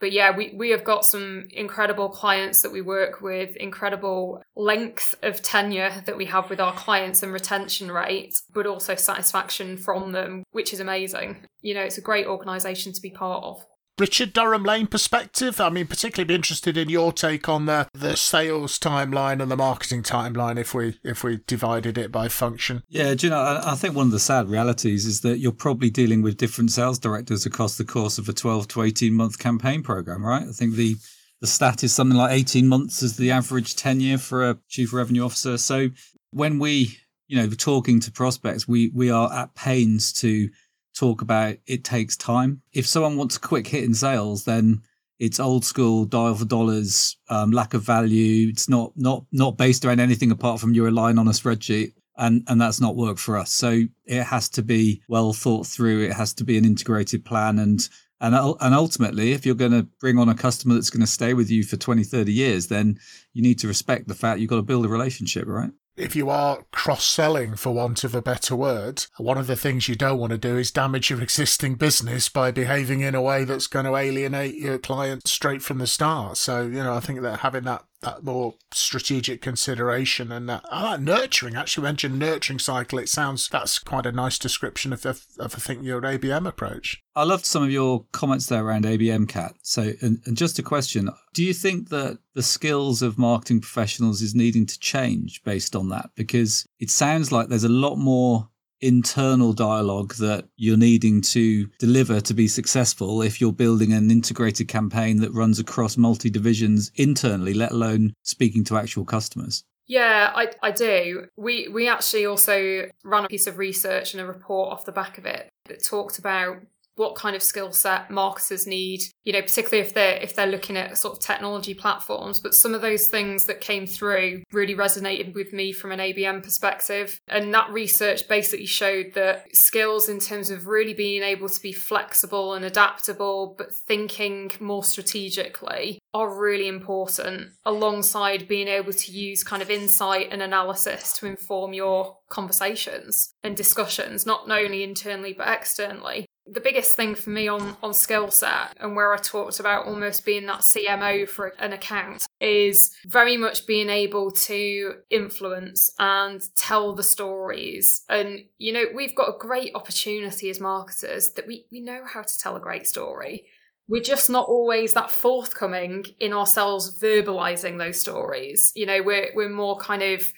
But 0.00 0.12
yeah, 0.12 0.34
we, 0.34 0.54
we 0.56 0.70
have 0.70 0.82
got 0.82 1.04
some 1.04 1.48
incredible 1.50 2.08
clients 2.08 2.62
that 2.62 2.72
we 2.72 2.80
work 2.80 3.20
with, 3.20 3.54
incredible 3.56 4.42
length 4.56 5.14
of 5.22 5.42
tenure 5.42 6.02
that 6.06 6.16
we 6.16 6.24
have 6.24 6.48
with 6.48 6.58
our 6.58 6.72
clients 6.72 7.22
and 7.22 7.34
retention 7.34 7.92
rate, 7.92 8.34
but 8.54 8.66
also 8.66 8.94
satisfaction 8.94 9.76
from 9.76 10.12
them, 10.12 10.42
which 10.52 10.72
is 10.72 10.80
amazing. 10.80 11.44
You 11.60 11.74
know, 11.74 11.82
it's 11.82 11.98
a 11.98 12.02
great 12.02 12.26
organization 12.26 12.94
to 12.94 13.00
be 13.02 13.10
part 13.10 13.44
of. 13.44 13.62
Richard 14.00 14.32
Durham 14.32 14.64
Lane 14.64 14.86
perspective? 14.86 15.60
I 15.60 15.68
mean, 15.68 15.86
particularly 15.86 16.26
be 16.26 16.34
interested 16.34 16.78
in 16.78 16.88
your 16.88 17.12
take 17.12 17.48
on 17.48 17.66
the, 17.66 17.86
the 17.92 18.16
sales 18.16 18.78
timeline 18.78 19.42
and 19.42 19.50
the 19.50 19.56
marketing 19.56 20.02
timeline 20.02 20.58
if 20.58 20.72
we 20.72 20.98
if 21.04 21.22
we 21.22 21.40
divided 21.46 21.98
it 21.98 22.10
by 22.10 22.28
function. 22.28 22.82
Yeah, 22.88 23.14
do 23.14 23.26
you 23.26 23.30
know, 23.30 23.40
I, 23.40 23.72
I 23.72 23.74
think 23.74 23.94
one 23.94 24.06
of 24.06 24.12
the 24.12 24.18
sad 24.18 24.48
realities 24.48 25.04
is 25.04 25.20
that 25.20 25.38
you're 25.38 25.52
probably 25.52 25.90
dealing 25.90 26.22
with 26.22 26.38
different 26.38 26.72
sales 26.72 26.98
directors 26.98 27.44
across 27.44 27.76
the 27.76 27.84
course 27.84 28.16
of 28.16 28.28
a 28.28 28.32
12 28.32 28.68
to 28.68 28.82
18 28.82 29.12
month 29.12 29.38
campaign 29.38 29.82
program, 29.82 30.24
right? 30.24 30.42
I 30.42 30.52
think 30.52 30.74
the 30.74 30.96
the 31.40 31.46
stat 31.46 31.84
is 31.84 31.94
something 31.94 32.16
like 32.16 32.32
18 32.32 32.68
months 32.68 33.02
as 33.02 33.16
the 33.16 33.30
average 33.30 33.76
tenure 33.76 34.18
for 34.18 34.48
a 34.48 34.58
chief 34.68 34.92
revenue 34.92 35.24
officer. 35.24 35.58
So 35.58 35.88
when 36.30 36.58
we, 36.58 36.96
you 37.28 37.36
know, 37.36 37.48
talking 37.50 38.00
to 38.00 38.10
prospects, 38.10 38.66
we 38.66 38.90
we 38.94 39.10
are 39.10 39.30
at 39.32 39.54
pains 39.54 40.12
to 40.14 40.48
talk 40.94 41.22
about 41.22 41.56
it 41.66 41.84
takes 41.84 42.16
time. 42.16 42.62
If 42.72 42.86
someone 42.86 43.16
wants 43.16 43.36
a 43.36 43.40
quick 43.40 43.66
hit 43.66 43.84
in 43.84 43.94
sales, 43.94 44.44
then 44.44 44.82
it's 45.18 45.38
old 45.38 45.64
school 45.64 46.06
dial 46.06 46.34
for 46.34 46.46
dollars, 46.46 47.16
um, 47.28 47.52
lack 47.52 47.74
of 47.74 47.82
value. 47.82 48.48
It's 48.48 48.68
not 48.68 48.92
not 48.96 49.24
not 49.32 49.58
based 49.58 49.84
around 49.84 50.00
anything 50.00 50.30
apart 50.30 50.60
from 50.60 50.74
your 50.74 50.86
relying 50.86 51.18
on 51.18 51.28
a 51.28 51.32
spreadsheet, 51.32 51.92
and 52.16 52.42
and 52.48 52.60
that's 52.60 52.80
not 52.80 52.96
work 52.96 53.18
for 53.18 53.36
us. 53.36 53.50
So 53.50 53.82
it 54.06 54.24
has 54.24 54.48
to 54.50 54.62
be 54.62 55.02
well 55.08 55.32
thought 55.32 55.66
through. 55.66 56.04
It 56.04 56.14
has 56.14 56.32
to 56.34 56.44
be 56.44 56.56
an 56.56 56.64
integrated 56.64 57.24
plan, 57.24 57.58
and 57.58 57.86
and 58.20 58.34
and 58.34 58.74
ultimately, 58.74 59.32
if 59.32 59.44
you're 59.44 59.54
going 59.54 59.72
to 59.72 59.86
bring 60.00 60.18
on 60.18 60.28
a 60.28 60.34
customer 60.34 60.74
that's 60.74 60.90
going 60.90 61.00
to 61.00 61.06
stay 61.06 61.34
with 61.34 61.50
you 61.50 61.64
for 61.64 61.76
20, 61.76 62.02
30 62.04 62.32
years, 62.32 62.66
then 62.66 62.98
you 63.32 63.42
need 63.42 63.58
to 63.60 63.68
respect 63.68 64.08
the 64.08 64.14
fact 64.14 64.40
you've 64.40 64.50
got 64.50 64.56
to 64.56 64.62
build 64.62 64.84
a 64.84 64.88
relationship, 64.88 65.46
right? 65.46 65.70
If 65.96 66.16
you 66.16 66.30
are 66.30 66.64
cross 66.72 67.04
selling, 67.04 67.56
for 67.56 67.72
want 67.72 68.04
of 68.04 68.14
a 68.14 68.22
better 68.22 68.56
word, 68.56 69.06
one 69.18 69.38
of 69.38 69.46
the 69.46 69.56
things 69.56 69.88
you 69.88 69.94
don't 69.94 70.18
want 70.18 70.30
to 70.30 70.38
do 70.38 70.56
is 70.56 70.70
damage 70.70 71.10
your 71.10 71.20
existing 71.20 71.74
business 71.74 72.28
by 72.28 72.50
behaving 72.50 73.00
in 73.00 73.14
a 73.14 73.22
way 73.22 73.44
that's 73.44 73.66
going 73.66 73.84
to 73.84 73.96
alienate 73.96 74.54
your 74.54 74.78
client 74.78 75.26
straight 75.26 75.62
from 75.62 75.78
the 75.78 75.86
start. 75.86 76.36
So, 76.36 76.62
you 76.62 76.82
know, 76.82 76.94
I 76.94 77.00
think 77.00 77.20
that 77.20 77.40
having 77.40 77.64
that 77.64 77.84
that 78.02 78.24
more 78.24 78.54
strategic 78.72 79.42
consideration 79.42 80.32
and 80.32 80.48
that, 80.48 80.64
oh, 80.70 80.90
that 80.90 81.00
nurturing. 81.00 81.56
Actually, 81.56 81.84
mentioned 81.84 82.18
nurturing 82.18 82.58
cycle. 82.58 82.98
It 82.98 83.08
sounds 83.08 83.48
that's 83.48 83.78
quite 83.78 84.06
a 84.06 84.12
nice 84.12 84.38
description 84.38 84.92
of, 84.92 85.04
of, 85.04 85.26
of 85.38 85.54
I 85.54 85.58
think 85.58 85.82
your 85.82 86.00
ABM 86.00 86.46
approach. 86.46 87.02
I 87.14 87.24
loved 87.24 87.44
some 87.44 87.62
of 87.62 87.70
your 87.70 88.06
comments 88.12 88.46
there 88.46 88.64
around 88.64 88.84
ABM, 88.84 89.28
Kat. 89.28 89.54
So, 89.62 89.92
and, 90.00 90.20
and 90.26 90.36
just 90.36 90.58
a 90.58 90.62
question: 90.62 91.10
Do 91.34 91.44
you 91.44 91.52
think 91.52 91.88
that 91.88 92.18
the 92.34 92.42
skills 92.42 93.02
of 93.02 93.18
marketing 93.18 93.60
professionals 93.60 94.22
is 94.22 94.34
needing 94.34 94.66
to 94.66 94.78
change 94.78 95.42
based 95.44 95.74
on 95.74 95.88
that? 95.90 96.10
Because 96.14 96.66
it 96.78 96.90
sounds 96.90 97.32
like 97.32 97.48
there's 97.48 97.64
a 97.64 97.68
lot 97.68 97.96
more 97.96 98.49
internal 98.80 99.52
dialogue 99.52 100.14
that 100.14 100.48
you're 100.56 100.76
needing 100.76 101.20
to 101.20 101.66
deliver 101.78 102.20
to 102.20 102.34
be 102.34 102.48
successful 102.48 103.22
if 103.22 103.40
you're 103.40 103.52
building 103.52 103.92
an 103.92 104.10
integrated 104.10 104.68
campaign 104.68 105.20
that 105.20 105.32
runs 105.32 105.58
across 105.58 105.96
multi 105.96 106.30
divisions 106.30 106.90
internally, 106.94 107.54
let 107.54 107.72
alone 107.72 108.12
speaking 108.22 108.64
to 108.64 108.76
actual 108.76 109.04
customers? 109.04 109.64
Yeah, 109.86 110.30
I, 110.34 110.52
I 110.62 110.70
do. 110.70 111.26
We 111.36 111.66
we 111.66 111.88
actually 111.88 112.24
also 112.24 112.88
ran 113.02 113.24
a 113.24 113.28
piece 113.28 113.48
of 113.48 113.58
research 113.58 114.14
and 114.14 114.20
a 114.20 114.26
report 114.26 114.72
off 114.72 114.84
the 114.84 114.92
back 114.92 115.18
of 115.18 115.26
it 115.26 115.48
that 115.64 115.84
talked 115.84 116.18
about 116.20 116.58
what 117.00 117.14
kind 117.14 117.34
of 117.34 117.42
skill 117.42 117.72
set 117.72 118.10
marketers 118.10 118.66
need 118.66 119.00
you 119.24 119.32
know 119.32 119.40
particularly 119.40 119.80
if 119.80 119.94
they're 119.94 120.18
if 120.18 120.36
they're 120.36 120.46
looking 120.46 120.76
at 120.76 120.98
sort 120.98 121.14
of 121.16 121.20
technology 121.20 121.72
platforms. 121.72 122.40
But 122.40 122.54
some 122.54 122.74
of 122.74 122.82
those 122.82 123.08
things 123.08 123.46
that 123.46 123.62
came 123.62 123.86
through 123.86 124.42
really 124.52 124.74
resonated 124.74 125.34
with 125.34 125.52
me 125.54 125.72
from 125.72 125.92
an 125.92 125.98
abm 125.98 126.42
perspective. 126.42 127.18
And 127.26 127.54
that 127.54 127.70
research 127.70 128.28
basically 128.28 128.66
showed 128.66 129.14
that 129.14 129.56
skills 129.56 130.10
in 130.10 130.20
terms 130.20 130.50
of 130.50 130.66
really 130.66 130.92
being 130.92 131.22
able 131.22 131.48
to 131.48 131.62
be 131.62 131.72
flexible 131.72 132.52
and 132.52 132.66
adaptable 132.66 133.54
but 133.56 133.74
thinking 133.74 134.50
more 134.60 134.84
strategically 134.84 135.98
are 136.12 136.38
really 136.38 136.68
important 136.68 137.52
alongside 137.64 138.46
being 138.46 138.68
able 138.68 138.92
to 138.92 139.12
use 139.12 139.42
kind 139.42 139.62
of 139.62 139.70
insight 139.70 140.28
and 140.30 140.42
analysis 140.42 141.14
to 141.14 141.26
inform 141.26 141.72
your 141.72 142.18
conversations 142.28 143.32
and 143.42 143.56
discussions 143.56 144.26
not 144.26 144.50
only 144.50 144.82
internally 144.82 145.32
but 145.32 145.48
externally 145.48 146.26
the 146.52 146.60
biggest 146.60 146.96
thing 146.96 147.14
for 147.14 147.30
me 147.30 147.48
on 147.48 147.76
on 147.82 147.94
skill 147.94 148.30
set 148.30 148.76
and 148.80 148.96
where 148.96 149.14
I 149.14 149.18
talked 149.18 149.60
about 149.60 149.86
almost 149.86 150.24
being 150.24 150.46
that 150.46 150.60
CMO 150.60 151.28
for 151.28 151.48
an 151.58 151.72
account 151.72 152.26
is 152.40 152.94
very 153.06 153.36
much 153.36 153.66
being 153.66 153.88
able 153.88 154.30
to 154.32 154.94
influence 155.10 155.92
and 155.98 156.42
tell 156.56 156.94
the 156.94 157.02
stories. 157.02 158.02
And 158.08 158.44
you 158.58 158.72
know, 158.72 158.84
we've 158.94 159.14
got 159.14 159.28
a 159.28 159.38
great 159.38 159.74
opportunity 159.74 160.50
as 160.50 160.60
marketers 160.60 161.30
that 161.30 161.46
we 161.46 161.66
we 161.70 161.80
know 161.80 162.02
how 162.04 162.22
to 162.22 162.38
tell 162.38 162.56
a 162.56 162.60
great 162.60 162.88
story. 162.88 163.46
We're 163.88 164.02
just 164.02 164.30
not 164.30 164.48
always 164.48 164.92
that 164.94 165.10
forthcoming 165.10 166.04
in 166.20 166.32
ourselves 166.32 167.00
verbalizing 167.00 167.78
those 167.78 168.00
stories. 168.00 168.72
You 168.74 168.86
know, 168.86 169.02
we're 169.02 169.30
we're 169.34 169.48
more 169.48 169.78
kind 169.78 170.02
of 170.02 170.32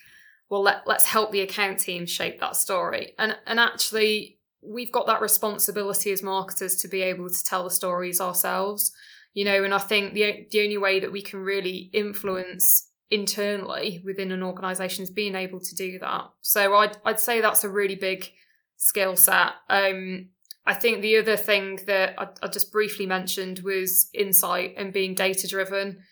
well 0.51 0.63
let, 0.63 0.87
let's 0.87 1.05
help 1.07 1.33
the 1.33 1.41
account 1.41 1.79
team 1.79 2.05
shape 2.05 2.41
that 2.41 2.57
story. 2.57 3.15
And 3.19 3.37
and 3.47 3.59
actually 3.59 4.39
we've 4.63 4.93
got 4.93 5.07
that 5.07 5.21
responsibility 5.21 6.13
as 6.13 6.23
marketers 6.23 6.77
to 6.77 6.89
be 6.89 7.03
able 7.03 7.29
to 7.29 7.45
tell 7.45 7.65
the 7.65 7.71
stories 7.71 8.21
ourselves 8.21 8.93
you 9.35 9.45
know 9.45 9.65
and 9.65 9.75
i 9.75 9.79
think 9.79 10.15
the 10.15 10.47
the 10.51 10.63
only 10.63 10.79
way 10.79 11.01
that 11.01 11.13
we 11.13 11.23
can 11.23 11.41
really 11.41 11.91
influence 11.93 12.89
internally 13.11 14.01
within 14.05 14.33
an 14.33 14.43
organization 14.43 15.03
is 15.03 15.11
being 15.11 15.35
able 15.35 15.61
to 15.61 15.75
do 15.75 15.99
that 15.99 16.31
so 16.41 16.75
i'd 16.77 16.97
i'd 17.05 17.21
say 17.21 17.41
that's 17.41 17.65
a 17.65 17.69
really 17.69 17.97
big 17.97 18.31
skill 18.77 19.17
set 19.17 19.53
um 19.69 20.29
I 20.65 20.75
think 20.75 21.03
the 21.03 21.17
other 21.17 21.37
thing 21.37 21.81
that 21.87 22.15
I, 22.19 22.29
I 22.43 22.49
just 22.49 22.71
briefly 22.71 23.07
mentioned 23.07 23.61
was 23.61 24.09
insight 24.15 24.75
and 24.77 24.93
being 24.93 25.15
data 25.15 25.49
driven. 25.49 26.03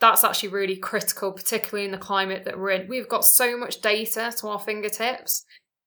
That's 0.00 0.24
actually 0.24 0.48
really 0.48 0.76
critical, 0.76 1.32
particularly 1.32 1.84
in 1.84 1.92
the 1.92 1.98
climate 1.98 2.44
that 2.44 2.58
we're 2.58 2.70
in. 2.70 2.88
We've 2.88 3.08
got 3.08 3.24
so 3.24 3.56
much 3.56 3.80
data 3.80 4.32
to 4.38 4.48
our 4.48 4.58
fingertips, 4.58 5.44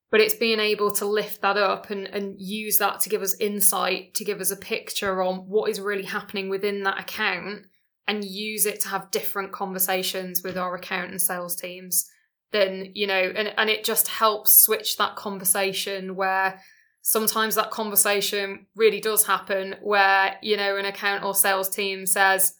but 0.09 0.21
it's 0.21 0.35
being 0.35 0.59
able 0.59 0.91
to 0.91 1.05
lift 1.05 1.41
that 1.41 1.57
up 1.57 1.89
and, 1.89 2.07
and 2.07 2.35
use 2.39 2.77
that 2.77 2.99
to 3.01 3.09
give 3.09 3.21
us 3.21 3.35
insight, 3.39 4.13
to 4.15 4.23
give 4.23 4.39
us 4.39 4.51
a 4.51 4.57
picture 4.57 5.21
on 5.21 5.39
what 5.47 5.69
is 5.69 5.81
really 5.81 6.05
happening 6.05 6.49
within 6.49 6.83
that 6.83 6.99
account 6.99 7.65
and 8.07 8.23
use 8.23 8.65
it 8.65 8.79
to 8.79 8.87
have 8.87 9.11
different 9.11 9.51
conversations 9.51 10.41
with 10.43 10.57
our 10.57 10.75
account 10.75 11.11
and 11.11 11.21
sales 11.21 11.55
teams 11.55 12.09
then 12.51 12.91
you 12.93 13.07
know 13.07 13.31
and, 13.35 13.53
and 13.57 13.69
it 13.69 13.83
just 13.83 14.07
helps 14.07 14.63
switch 14.63 14.97
that 14.97 15.15
conversation 15.15 16.15
where 16.15 16.61
sometimes 17.01 17.55
that 17.55 17.71
conversation 17.71 18.65
really 18.75 18.99
does 18.99 19.25
happen 19.25 19.75
where 19.81 20.35
you 20.41 20.55
know 20.55 20.77
an 20.77 20.85
account 20.85 21.23
or 21.23 21.35
sales 21.35 21.69
team 21.69 22.05
says 22.05 22.53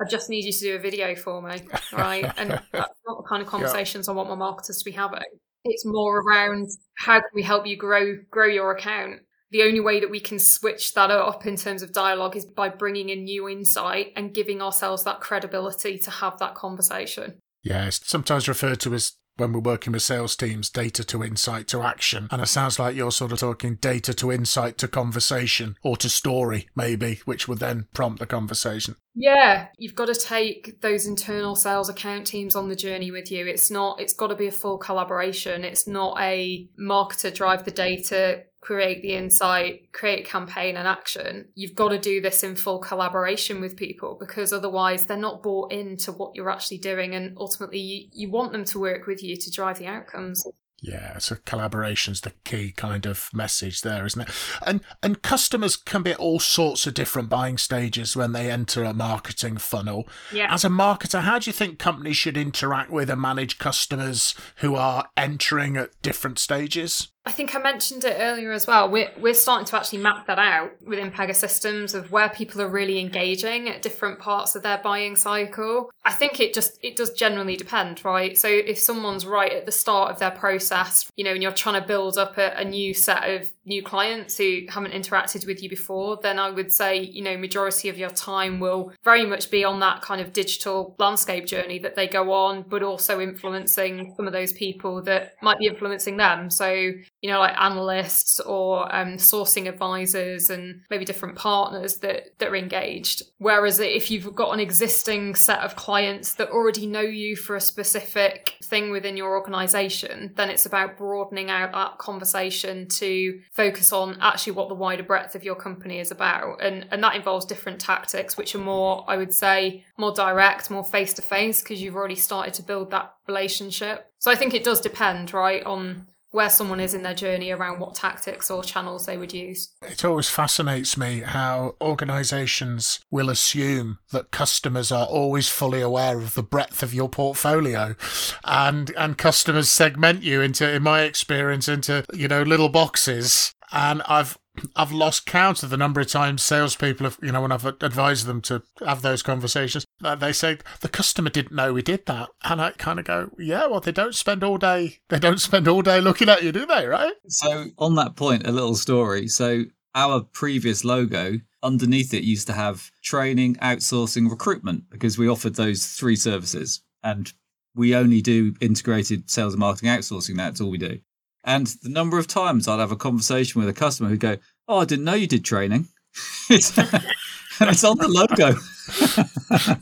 i 0.00 0.04
just 0.08 0.30
need 0.30 0.44
you 0.44 0.52
to 0.52 0.60
do 0.60 0.76
a 0.76 0.78
video 0.78 1.14
for 1.14 1.42
me 1.42 1.60
right 1.92 2.32
and 2.36 2.50
that's 2.72 3.00
not 3.06 3.16
the 3.16 3.26
kind 3.28 3.42
of 3.42 3.48
conversations 3.48 4.06
yeah. 4.06 4.12
i 4.12 4.16
want 4.16 4.28
my 4.28 4.36
marketers 4.36 4.78
to 4.78 4.84
be 4.84 4.92
having 4.92 5.20
it's 5.64 5.86
more 5.86 6.20
around 6.20 6.68
how 6.96 7.18
can 7.18 7.30
we 7.34 7.42
help 7.42 7.66
you 7.66 7.76
grow 7.76 8.16
grow 8.30 8.46
your 8.46 8.72
account 8.72 9.20
the 9.50 9.62
only 9.62 9.80
way 9.80 10.00
that 10.00 10.10
we 10.10 10.18
can 10.18 10.38
switch 10.38 10.94
that 10.94 11.10
up 11.10 11.46
in 11.46 11.56
terms 11.56 11.82
of 11.82 11.92
dialogue 11.92 12.36
is 12.36 12.44
by 12.44 12.68
bringing 12.68 13.08
in 13.08 13.24
new 13.24 13.48
insight 13.48 14.12
and 14.16 14.34
giving 14.34 14.60
ourselves 14.60 15.04
that 15.04 15.20
credibility 15.20 15.98
to 15.98 16.10
have 16.10 16.38
that 16.38 16.54
conversation 16.54 17.38
yeah, 17.64 17.88
sometimes 17.90 18.46
referred 18.46 18.80
to 18.80 18.94
as 18.94 19.14
when 19.36 19.52
we're 19.52 19.60
working 19.60 19.94
with 19.94 20.02
sales 20.02 20.36
teams, 20.36 20.70
data 20.70 21.02
to 21.04 21.24
insight 21.24 21.66
to 21.68 21.82
action. 21.82 22.28
And 22.30 22.40
it 22.40 22.46
sounds 22.46 22.78
like 22.78 22.94
you're 22.94 23.10
sort 23.10 23.32
of 23.32 23.40
talking 23.40 23.76
data 23.76 24.14
to 24.14 24.30
insight 24.30 24.78
to 24.78 24.86
conversation 24.86 25.76
or 25.82 25.96
to 25.96 26.08
story, 26.08 26.68
maybe, 26.76 27.20
which 27.24 27.48
would 27.48 27.58
then 27.58 27.88
prompt 27.94 28.20
the 28.20 28.26
conversation. 28.26 28.96
Yeah, 29.16 29.68
you've 29.78 29.94
got 29.94 30.06
to 30.06 30.14
take 30.14 30.80
those 30.80 31.06
internal 31.06 31.54
sales 31.54 31.88
account 31.88 32.26
teams 32.26 32.56
on 32.56 32.68
the 32.68 32.74
journey 32.74 33.12
with 33.12 33.30
you. 33.30 33.46
It's 33.46 33.70
not, 33.70 34.00
it's 34.00 34.12
got 34.12 34.28
to 34.28 34.34
be 34.34 34.48
a 34.48 34.52
full 34.52 34.76
collaboration. 34.76 35.62
It's 35.62 35.86
not 35.86 36.20
a 36.20 36.68
marketer 36.78 37.32
drive 37.32 37.64
the 37.64 37.70
data, 37.70 38.42
create 38.60 39.02
the 39.02 39.14
insight, 39.14 39.92
create 39.92 40.26
campaign 40.26 40.76
and 40.76 40.88
action. 40.88 41.46
You've 41.54 41.76
got 41.76 41.90
to 41.90 41.98
do 41.98 42.20
this 42.20 42.42
in 42.42 42.56
full 42.56 42.80
collaboration 42.80 43.60
with 43.60 43.76
people 43.76 44.16
because 44.18 44.52
otherwise 44.52 45.04
they're 45.04 45.16
not 45.16 45.44
bought 45.44 45.70
into 45.70 46.10
what 46.10 46.34
you're 46.34 46.50
actually 46.50 46.78
doing. 46.78 47.14
And 47.14 47.36
ultimately, 47.38 47.78
you, 47.78 48.08
you 48.12 48.30
want 48.30 48.50
them 48.50 48.64
to 48.64 48.80
work 48.80 49.06
with 49.06 49.22
you 49.22 49.36
to 49.36 49.50
drive 49.50 49.78
the 49.78 49.86
outcomes. 49.86 50.44
Yeah, 50.86 51.16
so 51.16 51.36
collaboration's 51.46 52.20
the 52.20 52.34
key 52.44 52.70
kind 52.70 53.06
of 53.06 53.30
message 53.32 53.80
there, 53.80 54.04
isn't 54.04 54.20
it? 54.20 54.28
And 54.66 54.82
and 55.02 55.22
customers 55.22 55.76
can 55.76 56.02
be 56.02 56.10
at 56.10 56.18
all 56.18 56.38
sorts 56.38 56.86
of 56.86 56.92
different 56.92 57.30
buying 57.30 57.56
stages 57.56 58.14
when 58.14 58.32
they 58.32 58.50
enter 58.50 58.84
a 58.84 58.92
marketing 58.92 59.56
funnel. 59.56 60.06
Yeah. 60.30 60.52
As 60.52 60.62
a 60.62 60.68
marketer, 60.68 61.22
how 61.22 61.38
do 61.38 61.48
you 61.48 61.54
think 61.54 61.78
companies 61.78 62.18
should 62.18 62.36
interact 62.36 62.90
with 62.90 63.08
and 63.08 63.20
manage 63.20 63.58
customers 63.58 64.34
who 64.56 64.74
are 64.74 65.08
entering 65.16 65.78
at 65.78 66.02
different 66.02 66.38
stages? 66.38 67.08
I 67.26 67.32
think 67.32 67.54
I 67.54 67.58
mentioned 67.58 68.04
it 68.04 68.16
earlier 68.18 68.52
as 68.52 68.66
well. 68.66 68.90
We're, 68.90 69.10
we're 69.18 69.32
starting 69.32 69.64
to 69.66 69.76
actually 69.76 70.00
map 70.00 70.26
that 70.26 70.38
out 70.38 70.72
within 70.86 71.10
Pegasystems 71.10 71.94
of 71.94 72.12
where 72.12 72.28
people 72.28 72.60
are 72.60 72.68
really 72.68 73.00
engaging 73.00 73.66
at 73.70 73.80
different 73.80 74.18
parts 74.18 74.54
of 74.54 74.62
their 74.62 74.76
buying 74.76 75.16
cycle. 75.16 75.90
I 76.04 76.12
think 76.12 76.38
it 76.38 76.52
just, 76.52 76.78
it 76.82 76.96
does 76.96 77.14
generally 77.14 77.56
depend, 77.56 78.04
right? 78.04 78.36
So 78.36 78.48
if 78.48 78.78
someone's 78.78 79.24
right 79.24 79.52
at 79.52 79.64
the 79.64 79.72
start 79.72 80.12
of 80.12 80.18
their 80.18 80.32
process, 80.32 81.10
you 81.16 81.24
know, 81.24 81.32
and 81.32 81.42
you're 81.42 81.52
trying 81.52 81.80
to 81.80 81.86
build 81.86 82.18
up 82.18 82.36
a, 82.36 82.52
a 82.58 82.64
new 82.64 82.92
set 82.92 83.22
of 83.30 83.50
new 83.64 83.82
clients 83.82 84.36
who 84.36 84.60
haven't 84.68 84.92
interacted 84.92 85.46
with 85.46 85.62
you 85.62 85.70
before, 85.70 86.18
then 86.22 86.38
I 86.38 86.50
would 86.50 86.70
say, 86.70 87.00
you 87.00 87.22
know, 87.22 87.38
majority 87.38 87.88
of 87.88 87.96
your 87.96 88.10
time 88.10 88.60
will 88.60 88.92
very 89.02 89.24
much 89.24 89.50
be 89.50 89.64
on 89.64 89.80
that 89.80 90.02
kind 90.02 90.20
of 90.20 90.34
digital 90.34 90.94
landscape 90.98 91.46
journey 91.46 91.78
that 91.78 91.94
they 91.94 92.06
go 92.06 92.32
on, 92.32 92.66
but 92.68 92.82
also 92.82 93.18
influencing 93.18 94.12
some 94.14 94.26
of 94.26 94.34
those 94.34 94.52
people 94.52 95.00
that 95.04 95.36
might 95.40 95.58
be 95.58 95.66
influencing 95.66 96.18
them. 96.18 96.50
So 96.50 96.92
you 97.24 97.30
know, 97.30 97.38
like 97.38 97.58
analysts 97.58 98.38
or 98.40 98.94
um, 98.94 99.14
sourcing 99.14 99.66
advisors 99.66 100.50
and 100.50 100.82
maybe 100.90 101.06
different 101.06 101.36
partners 101.36 101.96
that, 102.00 102.38
that 102.38 102.50
are 102.50 102.54
engaged. 102.54 103.22
Whereas 103.38 103.80
if 103.80 104.10
you've 104.10 104.34
got 104.34 104.52
an 104.52 104.60
existing 104.60 105.34
set 105.34 105.60
of 105.60 105.74
clients 105.74 106.34
that 106.34 106.50
already 106.50 106.86
know 106.86 107.00
you 107.00 107.34
for 107.34 107.56
a 107.56 107.62
specific 107.62 108.58
thing 108.62 108.90
within 108.90 109.16
your 109.16 109.38
organization, 109.38 110.34
then 110.36 110.50
it's 110.50 110.66
about 110.66 110.98
broadening 110.98 111.48
out 111.48 111.72
that 111.72 111.96
conversation 111.96 112.88
to 112.88 113.40
focus 113.52 113.90
on 113.90 114.18
actually 114.20 114.52
what 114.52 114.68
the 114.68 114.74
wider 114.74 115.02
breadth 115.02 115.34
of 115.34 115.44
your 115.44 115.56
company 115.56 116.00
is 116.00 116.10
about. 116.10 116.62
And, 116.62 116.86
and 116.90 117.02
that 117.02 117.16
involves 117.16 117.46
different 117.46 117.80
tactics, 117.80 118.36
which 118.36 118.54
are 118.54 118.58
more, 118.58 119.02
I 119.08 119.16
would 119.16 119.32
say, 119.32 119.86
more 119.96 120.12
direct, 120.12 120.70
more 120.70 120.84
face 120.84 121.14
to 121.14 121.22
face, 121.22 121.62
because 121.62 121.80
you've 121.80 121.96
already 121.96 122.16
started 122.16 122.52
to 122.52 122.62
build 122.62 122.90
that 122.90 123.14
relationship. 123.26 124.10
So 124.18 124.30
I 124.30 124.34
think 124.36 124.52
it 124.52 124.62
does 124.62 124.82
depend, 124.82 125.32
right, 125.32 125.64
on 125.64 126.06
where 126.34 126.50
someone 126.50 126.80
is 126.80 126.94
in 126.94 127.04
their 127.04 127.14
journey 127.14 127.52
around 127.52 127.78
what 127.78 127.94
tactics 127.94 128.50
or 128.50 128.60
channels 128.64 129.06
they 129.06 129.16
would 129.16 129.32
use. 129.32 129.72
It 129.82 130.04
always 130.04 130.28
fascinates 130.28 130.96
me 130.96 131.20
how 131.20 131.76
organizations 131.80 132.98
will 133.08 133.30
assume 133.30 134.00
that 134.10 134.32
customers 134.32 134.90
are 134.90 135.06
always 135.06 135.48
fully 135.48 135.80
aware 135.80 136.18
of 136.18 136.34
the 136.34 136.42
breadth 136.42 136.82
of 136.82 136.92
your 136.92 137.08
portfolio 137.08 137.94
and 138.42 138.90
and 138.96 139.16
customers 139.16 139.68
segment 139.68 140.24
you 140.24 140.40
into 140.40 140.68
in 140.68 140.82
my 140.82 141.02
experience 141.02 141.68
into 141.68 142.04
you 142.12 142.26
know 142.26 142.42
little 142.42 142.68
boxes 142.68 143.54
and 143.70 144.02
I've 144.02 144.36
I've 144.76 144.92
lost 144.92 145.26
count 145.26 145.62
of 145.62 145.70
the 145.70 145.76
number 145.76 146.00
of 146.00 146.08
times 146.08 146.42
salespeople 146.42 147.04
have, 147.04 147.18
you 147.20 147.32
know, 147.32 147.42
when 147.42 147.52
I've 147.52 147.64
advised 147.64 148.26
them 148.26 148.40
to 148.42 148.62
have 148.84 149.02
those 149.02 149.22
conversations, 149.22 149.84
they 150.18 150.32
say 150.32 150.58
the 150.80 150.88
customer 150.88 151.30
didn't 151.30 151.56
know 151.56 151.72
we 151.72 151.82
did 151.82 152.06
that, 152.06 152.30
and 152.42 152.60
I 152.60 152.70
kind 152.72 152.98
of 152.98 153.04
go, 153.04 153.30
yeah, 153.38 153.66
well, 153.66 153.80
they 153.80 153.92
don't 153.92 154.14
spend 154.14 154.44
all 154.44 154.58
day, 154.58 154.98
they 155.08 155.18
don't 155.18 155.40
spend 155.40 155.66
all 155.66 155.82
day 155.82 156.00
looking 156.00 156.28
at 156.28 156.42
you, 156.42 156.52
do 156.52 156.66
they? 156.66 156.86
Right? 156.86 157.14
So 157.28 157.66
on 157.78 157.94
that 157.96 158.16
point, 158.16 158.46
a 158.46 158.52
little 158.52 158.76
story. 158.76 159.28
So 159.28 159.64
our 159.94 160.22
previous 160.22 160.84
logo 160.84 161.38
underneath 161.62 162.12
it 162.12 162.24
used 162.24 162.46
to 162.48 162.52
have 162.52 162.90
training, 163.02 163.56
outsourcing, 163.56 164.30
recruitment 164.30 164.90
because 164.90 165.18
we 165.18 165.28
offered 165.28 165.54
those 165.54 165.86
three 165.86 166.16
services, 166.16 166.82
and 167.02 167.32
we 167.74 167.96
only 167.96 168.22
do 168.22 168.54
integrated 168.60 169.28
sales 169.28 169.54
and 169.54 169.60
marketing 169.60 169.88
outsourcing. 169.88 170.36
That's 170.36 170.60
all 170.60 170.70
we 170.70 170.78
do. 170.78 171.00
And 171.44 171.66
the 171.82 171.90
number 171.90 172.18
of 172.18 172.26
times 172.26 172.66
I'd 172.66 172.80
have 172.80 172.92
a 172.92 172.96
conversation 172.96 173.60
with 173.60 173.68
a 173.68 173.74
customer 173.74 174.08
who'd 174.08 174.20
go, 174.20 174.38
Oh, 174.66 174.78
I 174.78 174.84
didn't 174.86 175.04
know 175.04 175.14
you 175.14 175.26
did 175.26 175.44
training. 175.44 175.88
it's, 176.50 176.76
it's 177.60 177.84
on 177.84 177.98
the 177.98 178.08
logo. 178.08 178.56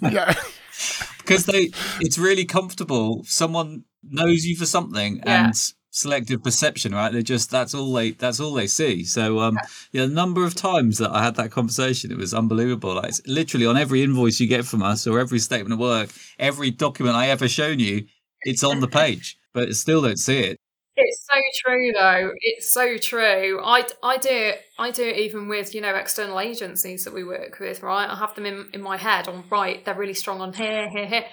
yeah. 0.13 0.35
because 1.19 1.47
they 1.47 1.71
it's 2.01 2.19
really 2.19 2.45
comfortable. 2.45 3.23
Someone 3.25 3.85
knows 4.03 4.45
you 4.45 4.57
for 4.57 4.67
something 4.67 5.19
yeah. 5.19 5.47
and 5.47 5.73
selective 5.91 6.43
perception, 6.43 6.95
right? 6.95 7.13
They 7.13 7.23
just 7.23 7.51
that's 7.51 7.75
all 7.75 7.93
they 7.93 8.13
that's 8.13 8.41
all 8.41 8.55
they 8.55 8.67
see. 8.67 9.05
So 9.05 9.41
um 9.41 9.59
yeah, 9.93 10.07
the 10.07 10.13
number 10.13 10.45
of 10.45 10.55
times 10.55 10.99
that 10.99 11.13
I 11.13 11.23
had 11.23 11.37
that 11.37 11.51
conversation, 11.51 12.11
it 12.11 12.19
was 12.19 12.35
unbelievable. 12.35 12.95
Like 12.95 13.09
it's 13.09 13.27
literally 13.27 13.67
on 13.67 13.77
every 13.77 14.03
invoice 14.03 14.41
you 14.41 14.49
get 14.49 14.65
from 14.65 14.83
us 14.83 15.07
or 15.07 15.21
every 15.21 15.39
statement 15.39 15.75
of 15.75 15.79
work, 15.79 16.11
every 16.39 16.71
document 16.71 17.17
I 17.17 17.29
ever 17.29 17.49
shown 17.49 17.79
you, 17.79 18.07
it's 18.43 18.65
on 18.65 18.81
the 18.81 18.89
page. 18.89 19.39
But 19.55 19.75
still 19.77 20.03
don't 20.03 20.19
see 20.19 20.41
it. 20.41 20.59
It's 20.95 21.27
so 21.27 21.41
true, 21.65 21.93
though. 21.93 22.33
It's 22.41 22.73
so 22.73 22.99
true. 22.99 23.61
I, 23.65 23.87
I 24.03 24.19
do 24.19 24.29
it. 24.29 24.61
I 24.79 24.91
do 24.91 25.05
it 25.05 25.17
even 25.17 25.49
with 25.49 25.75
you 25.75 25.81
know 25.81 25.95
external 25.95 26.39
agencies 26.39 27.05
that 27.05 27.15
we 27.15 27.25
work 27.25 27.59
with. 27.61 27.83
Right, 27.83 28.09
I 28.09 28.15
have 28.17 28.35
them 28.35 28.45
in, 28.45 28.69
in 28.75 28.83
my 28.83 28.99
head. 28.99 29.27
On 29.27 29.45
right, 29.51 29.83
they're 29.85 29.95
really 29.95 30.15
strong 30.15 30.41
on 30.43 30.53
here, 30.53 30.91
here, 30.91 31.07
here. 31.07 31.25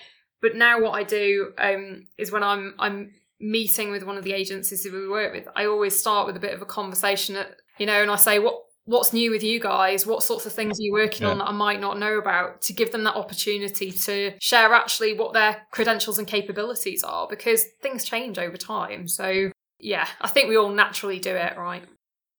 But 0.41 0.55
now 0.55 0.81
what 0.81 0.91
I 0.91 1.03
do 1.03 1.51
um, 1.57 2.07
is 2.17 2.31
when 2.31 2.43
I'm 2.43 2.73
I'm 2.79 3.11
meeting 3.41 3.91
with 3.91 4.03
one 4.03 4.17
of 4.17 4.23
the 4.23 4.33
agencies 4.33 4.83
that 4.83 4.93
we 4.93 5.07
work 5.09 5.33
with, 5.33 5.47
I 5.55 5.65
always 5.65 5.99
start 5.99 6.25
with 6.25 6.37
a 6.37 6.41
bit 6.41 6.53
of 6.53 6.61
a 6.61 6.65
conversation. 6.65 7.35
At, 7.35 7.57
you 7.77 7.85
know, 7.85 8.01
and 8.01 8.11
I 8.11 8.15
say 8.15 8.39
what 8.39 8.61
what's 8.89 9.13
new 9.13 9.31
with 9.31 9.43
you 9.43 9.59
guys? 9.59 10.05
What 10.05 10.23
sorts 10.23 10.45
of 10.45 10.53
things 10.53 10.79
are 10.79 10.83
you 10.83 10.91
working 10.91 11.23
yeah. 11.23 11.29
on 11.31 11.37
that 11.39 11.47
i 11.47 11.51
might 11.51 11.79
not 11.79 11.99
know 11.99 12.17
about 12.17 12.61
to 12.63 12.73
give 12.73 12.91
them 12.91 13.03
that 13.05 13.15
opportunity 13.15 13.91
to 13.91 14.33
share 14.39 14.73
actually 14.73 15.13
what 15.13 15.33
their 15.33 15.61
credentials 15.71 16.17
and 16.17 16.27
capabilities 16.27 17.03
are? 17.03 17.27
Because 17.27 17.65
things 17.81 18.03
change 18.03 18.37
over 18.37 18.57
time. 18.57 19.07
So 19.07 19.51
yeah 19.79 20.07
i 20.21 20.27
think 20.27 20.49
we 20.49 20.57
all 20.57 20.69
naturally 20.69 21.19
do 21.19 21.31
it 21.31 21.57
right 21.57 21.83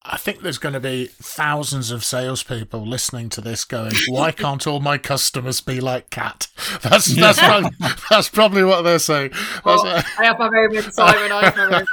I 0.02 0.16
think 0.16 0.40
there's 0.40 0.56
going 0.56 0.72
to 0.72 0.80
be 0.80 1.08
thousands 1.20 1.90
of 1.90 2.06
salespeople 2.06 2.86
listening 2.86 3.28
to 3.30 3.42
this 3.42 3.66
going, 3.66 3.92
"Why 4.08 4.32
can't 4.36 4.66
all 4.66 4.80
my 4.80 4.96
customers 4.96 5.60
be 5.60 5.78
like 5.78 6.08
Kat? 6.08 6.46
That's 6.82 7.14
that's 7.14 7.38
probably, 7.38 7.70
that's 8.10 8.28
probably 8.28 8.64
what 8.64 8.82
they're 8.82 8.98
saying. 8.98 9.32
Well, 9.64 9.86
I 9.86 10.24
have 10.24 10.38
my 10.38 10.48
moment, 10.48 10.84
Simon. 10.94 11.32
I 11.32 11.50
have 11.50 11.56
my 11.56 11.84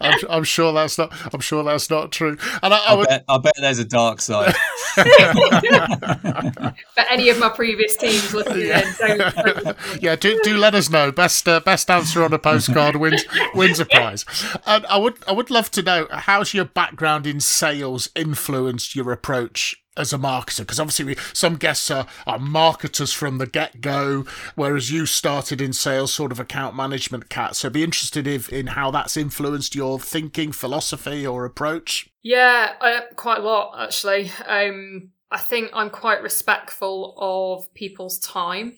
I'm, 0.00 0.18
I'm, 0.28 0.44
sure 0.44 0.72
that's 0.72 0.98
not. 0.98 1.12
I'm 1.32 1.40
sure 1.40 1.64
that's 1.64 1.88
not 1.88 2.12
true. 2.12 2.36
And 2.62 2.74
I, 2.74 2.76
I, 2.76 2.86
I, 2.88 2.94
would, 2.94 3.08
bet, 3.08 3.24
I 3.28 3.38
bet 3.38 3.54
there's 3.58 3.78
a 3.78 3.84
dark 3.84 4.20
side. 4.20 4.54
but 4.96 6.74
any 7.10 7.30
of 7.30 7.38
my 7.38 7.48
previous 7.48 7.96
teams 7.96 8.34
listening 8.34 8.66
yeah. 8.66 9.72
yeah, 10.00 10.16
do, 10.16 10.38
do 10.42 10.58
let 10.58 10.74
us 10.74 10.90
know. 10.90 11.10
Best 11.10 11.48
uh, 11.48 11.60
best 11.60 11.90
answer 11.90 12.22
on 12.24 12.32
a 12.32 12.38
postcard 12.38 12.96
wins 12.96 13.24
wins 13.54 13.80
a 13.80 13.86
prize. 13.86 14.24
And 14.66 14.84
I 14.86 14.98
would 14.98 15.16
I 15.26 15.32
would 15.32 15.50
love 15.50 15.70
to 15.72 15.82
know 15.82 16.06
how's 16.10 16.52
your 16.52 16.66
background 16.92 17.26
in 17.26 17.40
sales 17.40 18.10
influenced 18.14 18.94
your 18.94 19.12
approach 19.12 19.82
as 19.96 20.12
a 20.12 20.18
marketer? 20.18 20.58
Because 20.58 20.78
obviously, 20.78 21.06
we, 21.06 21.16
some 21.32 21.56
guests 21.56 21.90
are, 21.90 22.06
are 22.26 22.38
marketers 22.38 23.14
from 23.14 23.38
the 23.38 23.46
get 23.46 23.80
go, 23.80 24.26
whereas 24.56 24.90
you 24.90 25.06
started 25.06 25.62
in 25.62 25.72
sales, 25.72 26.12
sort 26.12 26.32
of 26.32 26.38
account 26.38 26.76
management, 26.76 27.30
Kat. 27.30 27.56
So, 27.56 27.70
be 27.70 27.82
interested 27.82 28.26
if, 28.26 28.50
in 28.50 28.68
how 28.68 28.90
that's 28.90 29.16
influenced 29.16 29.74
your 29.74 29.98
thinking, 29.98 30.52
philosophy, 30.52 31.26
or 31.26 31.46
approach. 31.46 32.10
Yeah, 32.22 32.74
uh, 32.80 33.00
quite 33.16 33.38
a 33.38 33.42
lot 33.42 33.74
actually. 33.78 34.30
Um, 34.46 35.12
I 35.30 35.38
think 35.38 35.70
I'm 35.72 35.88
quite 35.88 36.22
respectful 36.22 37.14
of 37.16 37.72
people's 37.72 38.18
time. 38.18 38.74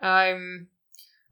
Um, 0.00 0.66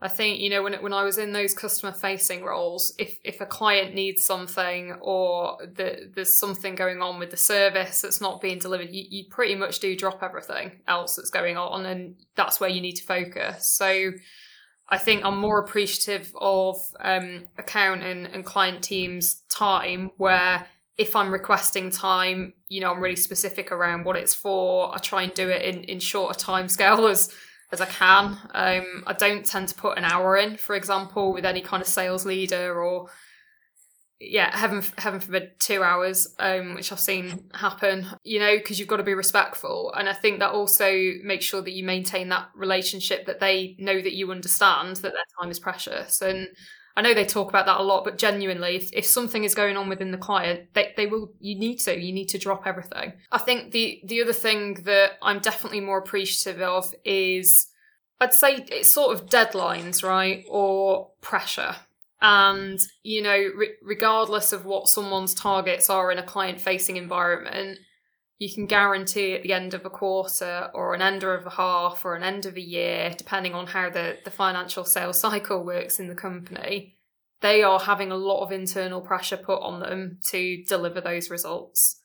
I 0.01 0.09
think 0.09 0.41
you 0.41 0.51
know 0.51 0.63
when 0.63 0.75
it, 0.75 0.83
when 0.83 0.93
I 0.93 1.05
was 1.05 1.17
in 1.17 1.33
those 1.33 1.55
customer 1.55 1.93
facing 1.93 2.45
roles, 2.45 2.95
if 2.99 3.19
if 3.25 3.41
a 3.41 3.47
client 3.47 3.95
needs 3.95 4.25
something 4.25 4.93
or 5.01 5.57
the, 5.61 6.11
there's 6.15 6.39
something 6.39 6.75
going 6.75 7.01
on 7.01 7.19
with 7.19 7.31
the 7.31 7.37
service 7.37 8.03
that's 8.03 8.21
not 8.21 8.43
being 8.43 8.59
delivered, 8.59 8.91
you, 8.91 9.05
you 9.09 9.25
pretty 9.31 9.55
much 9.55 9.79
do 9.81 9.97
drop 9.97 10.23
everything 10.23 10.73
else 10.87 11.17
that's 11.17 11.31
going 11.31 11.57
on, 11.57 11.87
and 11.87 12.17
that's 12.35 12.61
where 12.61 12.69
you 12.69 12.83
need 12.83 12.97
to 12.97 13.05
focus. 13.05 13.69
So 13.69 14.13
I 14.89 14.99
think 14.99 15.25
I'm 15.25 15.39
more 15.39 15.61
appreciative 15.61 16.31
of 16.37 16.77
um, 17.01 17.45
account 17.59 18.03
and, 18.03 18.27
and 18.27 18.45
client 18.45 18.83
teams' 18.83 19.43
time 19.49 20.11
where 20.17 20.67
if 20.97 21.17
I'm 21.17 21.33
requesting 21.33 21.91
time, 21.91 22.55
you 22.69 22.81
know, 22.81 22.93
I'm 22.93 23.01
really 23.01 23.17
specific 23.17 23.73
around 23.73 24.05
what 24.05 24.17
it's 24.17 24.35
for. 24.35 24.95
I 24.95 24.99
try 24.99 25.23
and 25.23 25.35
do 25.35 25.49
it 25.49 25.63
in, 25.63 25.85
in 25.85 25.99
shorter 25.99 26.39
time 26.39 26.69
scale 26.69 27.07
as 27.07 27.35
as 27.73 27.81
I 27.81 27.87
can. 27.87 28.39
Um, 28.55 29.05
I 29.07 29.13
don't 29.13 29.45
tend 29.45 29.69
to 29.69 29.75
put 29.75 29.99
an 29.99 30.05
hour 30.05 30.37
in, 30.37 30.57
for 30.57 30.77
example, 30.77 31.33
with 31.33 31.45
any 31.45 31.61
kind 31.61 31.83
of 31.83 31.89
sales 31.89 32.25
leader 32.25 32.81
or 32.81 33.09
yeah, 34.19 34.57
heaven 34.57 34.83
heaven 34.97 35.21
forbid 35.21 35.61
two 35.61 35.83
hours, 35.83 36.27
um, 36.39 36.75
which 36.75 36.91
I've 36.91 37.01
seen 37.01 37.51
happen. 37.53 38.07
You 38.25 38.41
know, 38.41 38.57
because 38.57 38.79
you've 38.79 38.89
got 38.89 38.97
to 38.97 39.03
be 39.03 39.15
respectful, 39.15 39.93
and 39.95 40.09
I 40.09 40.15
think 40.15 40.39
that 40.39 40.53
also 40.53 40.91
makes 41.23 41.45
sure 41.45 41.61
that 41.61 41.73
you 41.73 41.85
maintain 41.85 42.31
that 42.31 42.49
relationship 42.55 43.27
that 43.27 43.41
they 43.41 43.77
know 43.79 44.01
that 44.01 44.15
you 44.15 44.31
understand 44.31 44.97
that 44.97 45.13
their 45.13 45.41
time 45.41 45.51
is 45.51 45.59
precious 45.59 46.23
and. 46.23 46.49
I 46.97 47.03
know 47.03 47.13
they 47.13 47.27
talk 47.27 47.51
about 47.51 47.67
that 47.67 47.79
a 47.79 47.83
lot, 47.83 48.05
but 48.05 48.17
genuinely, 48.17 48.77
if, 48.77 48.91
if 48.93 49.05
something 49.05 49.45
is 49.45 49.55
going 49.55 49.77
on 49.77 49.89
within 49.89 50.13
the 50.13 50.19
client, 50.19 50.73
they, 50.73 50.95
they 50.97 51.07
will 51.07 51.33
you 51.41 51.59
need 51.59 51.77
to. 51.81 51.99
You 51.99 52.13
need 52.13 52.29
to 52.29 52.39
drop 52.39 52.67
everything. 52.67 53.13
I 53.31 53.39
think 53.39 53.73
the 53.73 54.01
the 54.05 54.23
other 54.23 54.33
thing 54.33 54.83
that 54.85 55.13
I'm 55.21 55.41
definitely 55.41 55.81
more 55.81 55.99
appreciative 55.99 56.63
of 56.63 56.95
is 57.05 57.69
I'd 58.21 58.35
say 58.35 58.65
it's 58.71 58.89
sort 58.89 59.15
of 59.15 59.27
deadlines, 59.27 60.03
right? 60.03 60.45
Or 60.49 61.11
pressure. 61.21 61.77
And, 62.23 62.81
you 63.03 63.21
know, 63.21 63.37
re- 63.37 63.75
regardless 63.83 64.53
of 64.53 64.65
what 64.65 64.89
someone's 64.89 65.35
targets 65.35 65.91
are 65.91 66.11
in 66.11 66.19
a 66.19 66.23
client 66.23 66.61
facing 66.61 66.97
environment, 66.97 67.79
you 68.39 68.53
can 68.53 68.67
guarantee 68.67 69.35
at 69.35 69.43
the 69.43 69.53
end 69.53 69.73
of 69.73 69.85
a 69.87 69.91
quarter 69.91 70.71
or 70.75 70.95
an 70.95 71.01
end 71.01 71.23
of 71.23 71.47
a 71.47 71.51
half 71.51 72.05
or 72.05 72.15
an 72.15 72.23
end 72.23 72.45
of 72.45 72.57
a 72.57 72.61
year, 72.61 73.15
depending 73.17 73.55
on 73.55 73.69
how 73.69 73.89
the, 73.89 74.19
the 74.25 74.31
financial 74.31 74.85
sales 74.85 75.19
cycle 75.19 75.65
works 75.65 75.99
in 75.99 76.09
the 76.09 76.15
company, 76.15 76.97
they 77.41 77.63
are 77.63 77.81
having 77.81 78.11
a 78.11 78.17
lot 78.17 78.43
of 78.43 78.53
internal 78.53 79.01
pressure 79.01 79.37
put 79.37 79.63
on 79.63 79.81
them 79.81 80.19
to 80.31 80.63
deliver 80.65 81.01
those 81.01 81.31
results. 81.31 82.01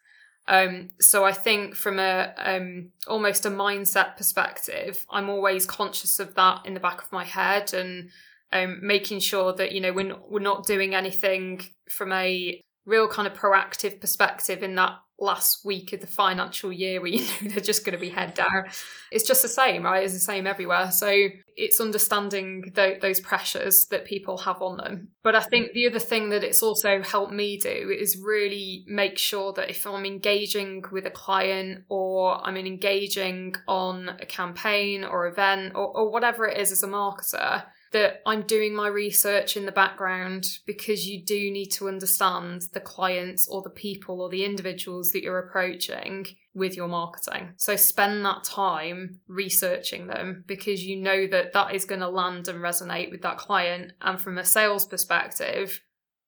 Um, 0.48 0.90
so 1.00 1.24
I 1.24 1.34
think 1.34 1.76
from 1.76 2.00
a 2.00 2.34
um, 2.38 2.92
almost 3.08 3.46
a 3.46 3.52
mindset 3.52 4.18
perspective, 4.18 5.06
I'm 5.10 5.30
always 5.30 5.66
conscious 5.66 6.20
of 6.20 6.36
that 6.36 6.66
in 6.66 6.74
the 6.74 6.80
back 6.80 7.02
of 7.02 7.12
my 7.12 7.24
head 7.24 7.74
and 7.74 8.10
um, 8.52 8.80
making 8.82 9.20
sure 9.20 9.54
that 9.54 9.72
you 9.72 9.82
know 9.82 9.94
we're 9.94 10.08
not, 10.08 10.32
we're 10.32 10.40
not 10.40 10.66
doing 10.66 10.96
anything 10.96 11.62
from 11.90 12.12
a 12.12 12.62
real 12.86 13.08
kind 13.08 13.28
of 13.28 13.34
proactive 13.34 14.00
perspective 14.00 14.64
in 14.64 14.76
that 14.76 15.00
last 15.22 15.64
week 15.64 15.94
of 15.94 16.02
the 16.02 16.08
financial 16.08 16.74
year 16.74 17.00
where 17.00 17.10
you 17.12 17.20
know 17.20 17.54
they're 17.54 17.64
just 17.64 17.86
going 17.86 17.98
to 17.98 18.02
be 18.02 18.10
head 18.10 18.34
down. 18.34 18.66
It's 19.12 19.28
just 19.28 19.42
the 19.42 19.48
same, 19.48 19.84
right? 19.84 20.04
It's 20.04 20.14
the 20.14 20.20
same 20.20 20.48
everywhere. 20.48 20.92
So 20.92 21.28
it's 21.56 21.80
understanding 21.80 22.72
th- 22.76 23.02
those 23.02 23.20
pressures 23.20 23.86
that 23.88 24.06
people 24.06 24.40
have 24.40 24.62
on 24.62 24.78
them. 24.78 25.10
But 25.24 25.36
I 25.36 25.42
think 25.42 25.74
the 25.74 25.88
other 25.88 26.00
thing 26.00 26.30
that 26.30 26.44
it's 26.44 26.64
also 26.64 27.02
helped 27.02 27.34
me 27.34 27.58
do 27.58 27.96
is 27.98 28.18
really 28.18 28.84
make 28.88 29.18
sure 29.18 29.54
that 29.54 29.70
if 29.70 29.86
I'm 29.86 30.06
engaging 30.06 30.84
with 30.92 31.06
a 31.06 31.12
client 31.12 31.84
or 31.88 32.46
I'm 32.46 32.58
engaging 32.58 33.56
on 33.68 34.10
a 34.20 34.26
campaign 34.26 35.04
or 35.04 35.28
event 35.28 35.74
or, 35.76 35.88
or 35.96 36.12
whatever 36.12 36.48
it 36.48 36.58
is 36.58 36.72
as 36.72 36.84
a 36.84 36.88
marketer, 36.88 37.64
that 37.92 38.22
I'm 38.26 38.44
doing 38.44 38.74
my 38.74 38.88
research 38.88 39.58
in 39.58 39.66
the 39.66 39.72
background 39.72 40.48
because 40.66 41.08
you 41.08 41.24
do 41.24 41.52
need 41.52 41.70
to 41.72 41.90
understand 41.90 42.64
the 42.74 42.80
clients 42.80 43.48
or 43.48 43.62
the 43.62 43.70
people 43.70 44.22
or 44.22 44.30
the 44.30 44.46
individuals 44.46 45.12
that 45.12 45.24
you're 45.24 45.40
approaching 45.40 46.26
with 46.54 46.76
your 46.76 46.88
marketing. 46.88 47.54
So 47.58 47.76
spend 47.76 48.26
that 48.26 48.46
time 48.46 49.20
researching 49.28 50.08
them 50.08 50.44
because 50.48 50.84
you 50.84 51.02
know 51.02 51.28
that 51.28 51.54
that 51.54 51.76
is 51.76 51.86
going 51.86 52.02
to 52.02 52.10
land 52.10 52.48
and 52.48 52.60
resonate 52.60 53.12
with 53.12 53.22
that 53.24 53.38
client. 53.38 53.92
And 54.02 54.20
from 54.20 54.38
a 54.38 54.46
sales 54.46 54.86
perspective, 54.86 55.82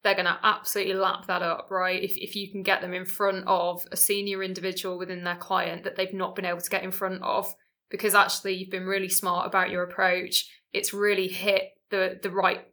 they're 0.04 0.15
going 0.15 0.26
to 0.26 0.39
absolutely 0.43 0.95
lap 0.95 1.28
that 1.28 1.41
up, 1.41 1.71
right? 1.71 2.02
If, 2.02 2.17
if 2.17 2.36
you 2.36 2.52
can 2.52 2.62
get 2.62 2.82
them 2.82 2.93
in 2.93 3.06
front 3.06 3.45
of 3.47 3.86
a 3.89 3.97
senior 3.97 4.43
individual 4.43 4.97
within 4.97 5.23
their 5.23 5.38
client 5.38 5.86
that 5.86 5.95
they've 5.95 6.13
not 6.13 6.36
been 6.36 6.45
able 6.45 6.60
to 6.60 6.69
get 6.69 6.84
in 6.84 6.91
front 6.91 7.21
of, 7.23 7.54
because 7.89 8.13
actually 8.13 8.56
you've 8.56 8.71
been 8.71 8.86
really 8.86 9.08
smart 9.08 9.47
about 9.47 9.69
your 9.69 9.84
approach 9.84 10.49
it's 10.74 10.94
really 10.94 11.28
hit 11.28 11.72
the 11.90 12.20
the 12.22 12.32
right 12.32 12.66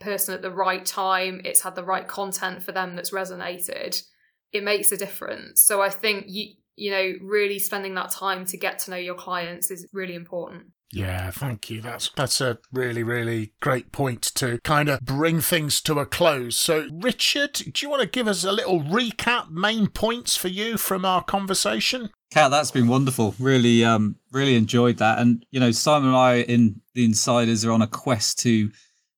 person 0.00 0.34
at 0.34 0.42
the 0.42 0.50
right 0.50 0.84
time. 0.84 1.40
It's 1.44 1.62
had 1.62 1.74
the 1.74 1.84
right 1.84 2.06
content 2.06 2.62
for 2.62 2.72
them 2.72 2.96
that's 2.96 3.10
resonated. 3.10 4.02
It 4.52 4.64
makes 4.64 4.92
a 4.92 4.96
difference. 4.96 5.62
So 5.62 5.80
i 5.82 5.90
think 5.90 6.24
you 6.28 6.54
you 6.76 6.90
know 6.90 7.12
really 7.22 7.58
spending 7.58 7.94
that 7.94 8.10
time 8.10 8.44
to 8.46 8.56
get 8.56 8.78
to 8.80 8.90
know 8.90 8.96
your 8.96 9.14
clients 9.14 9.70
is 9.70 9.86
really 9.92 10.14
important 10.14 10.64
yeah, 10.92 11.30
thank 11.30 11.70
you. 11.70 11.80
That's 11.80 12.10
that's 12.14 12.40
a 12.40 12.58
really 12.70 13.02
really 13.02 13.54
great 13.60 13.92
point 13.92 14.22
to 14.22 14.58
kind 14.62 14.90
of 14.90 15.00
bring 15.00 15.40
things 15.40 15.80
to 15.82 15.98
a 15.98 16.06
close. 16.06 16.54
So, 16.56 16.86
Richard, 16.92 17.54
do 17.54 17.72
you 17.80 17.88
want 17.88 18.02
to 18.02 18.08
give 18.08 18.28
us 18.28 18.44
a 18.44 18.52
little 18.52 18.80
recap, 18.80 19.50
main 19.50 19.86
points 19.88 20.36
for 20.36 20.48
you 20.48 20.76
from 20.76 21.06
our 21.06 21.24
conversation? 21.24 22.10
Kat, 22.30 22.50
that's 22.50 22.70
been 22.70 22.88
wonderful. 22.88 23.34
Really, 23.38 23.84
um, 23.84 24.16
really 24.32 24.54
enjoyed 24.54 24.98
that. 24.98 25.18
And 25.18 25.46
you 25.50 25.60
know, 25.60 25.70
Simon 25.70 26.08
and 26.08 26.16
I 26.16 26.42
in 26.42 26.82
the 26.92 27.06
Insiders 27.06 27.64
are 27.64 27.72
on 27.72 27.82
a 27.82 27.86
quest 27.86 28.38
to 28.40 28.70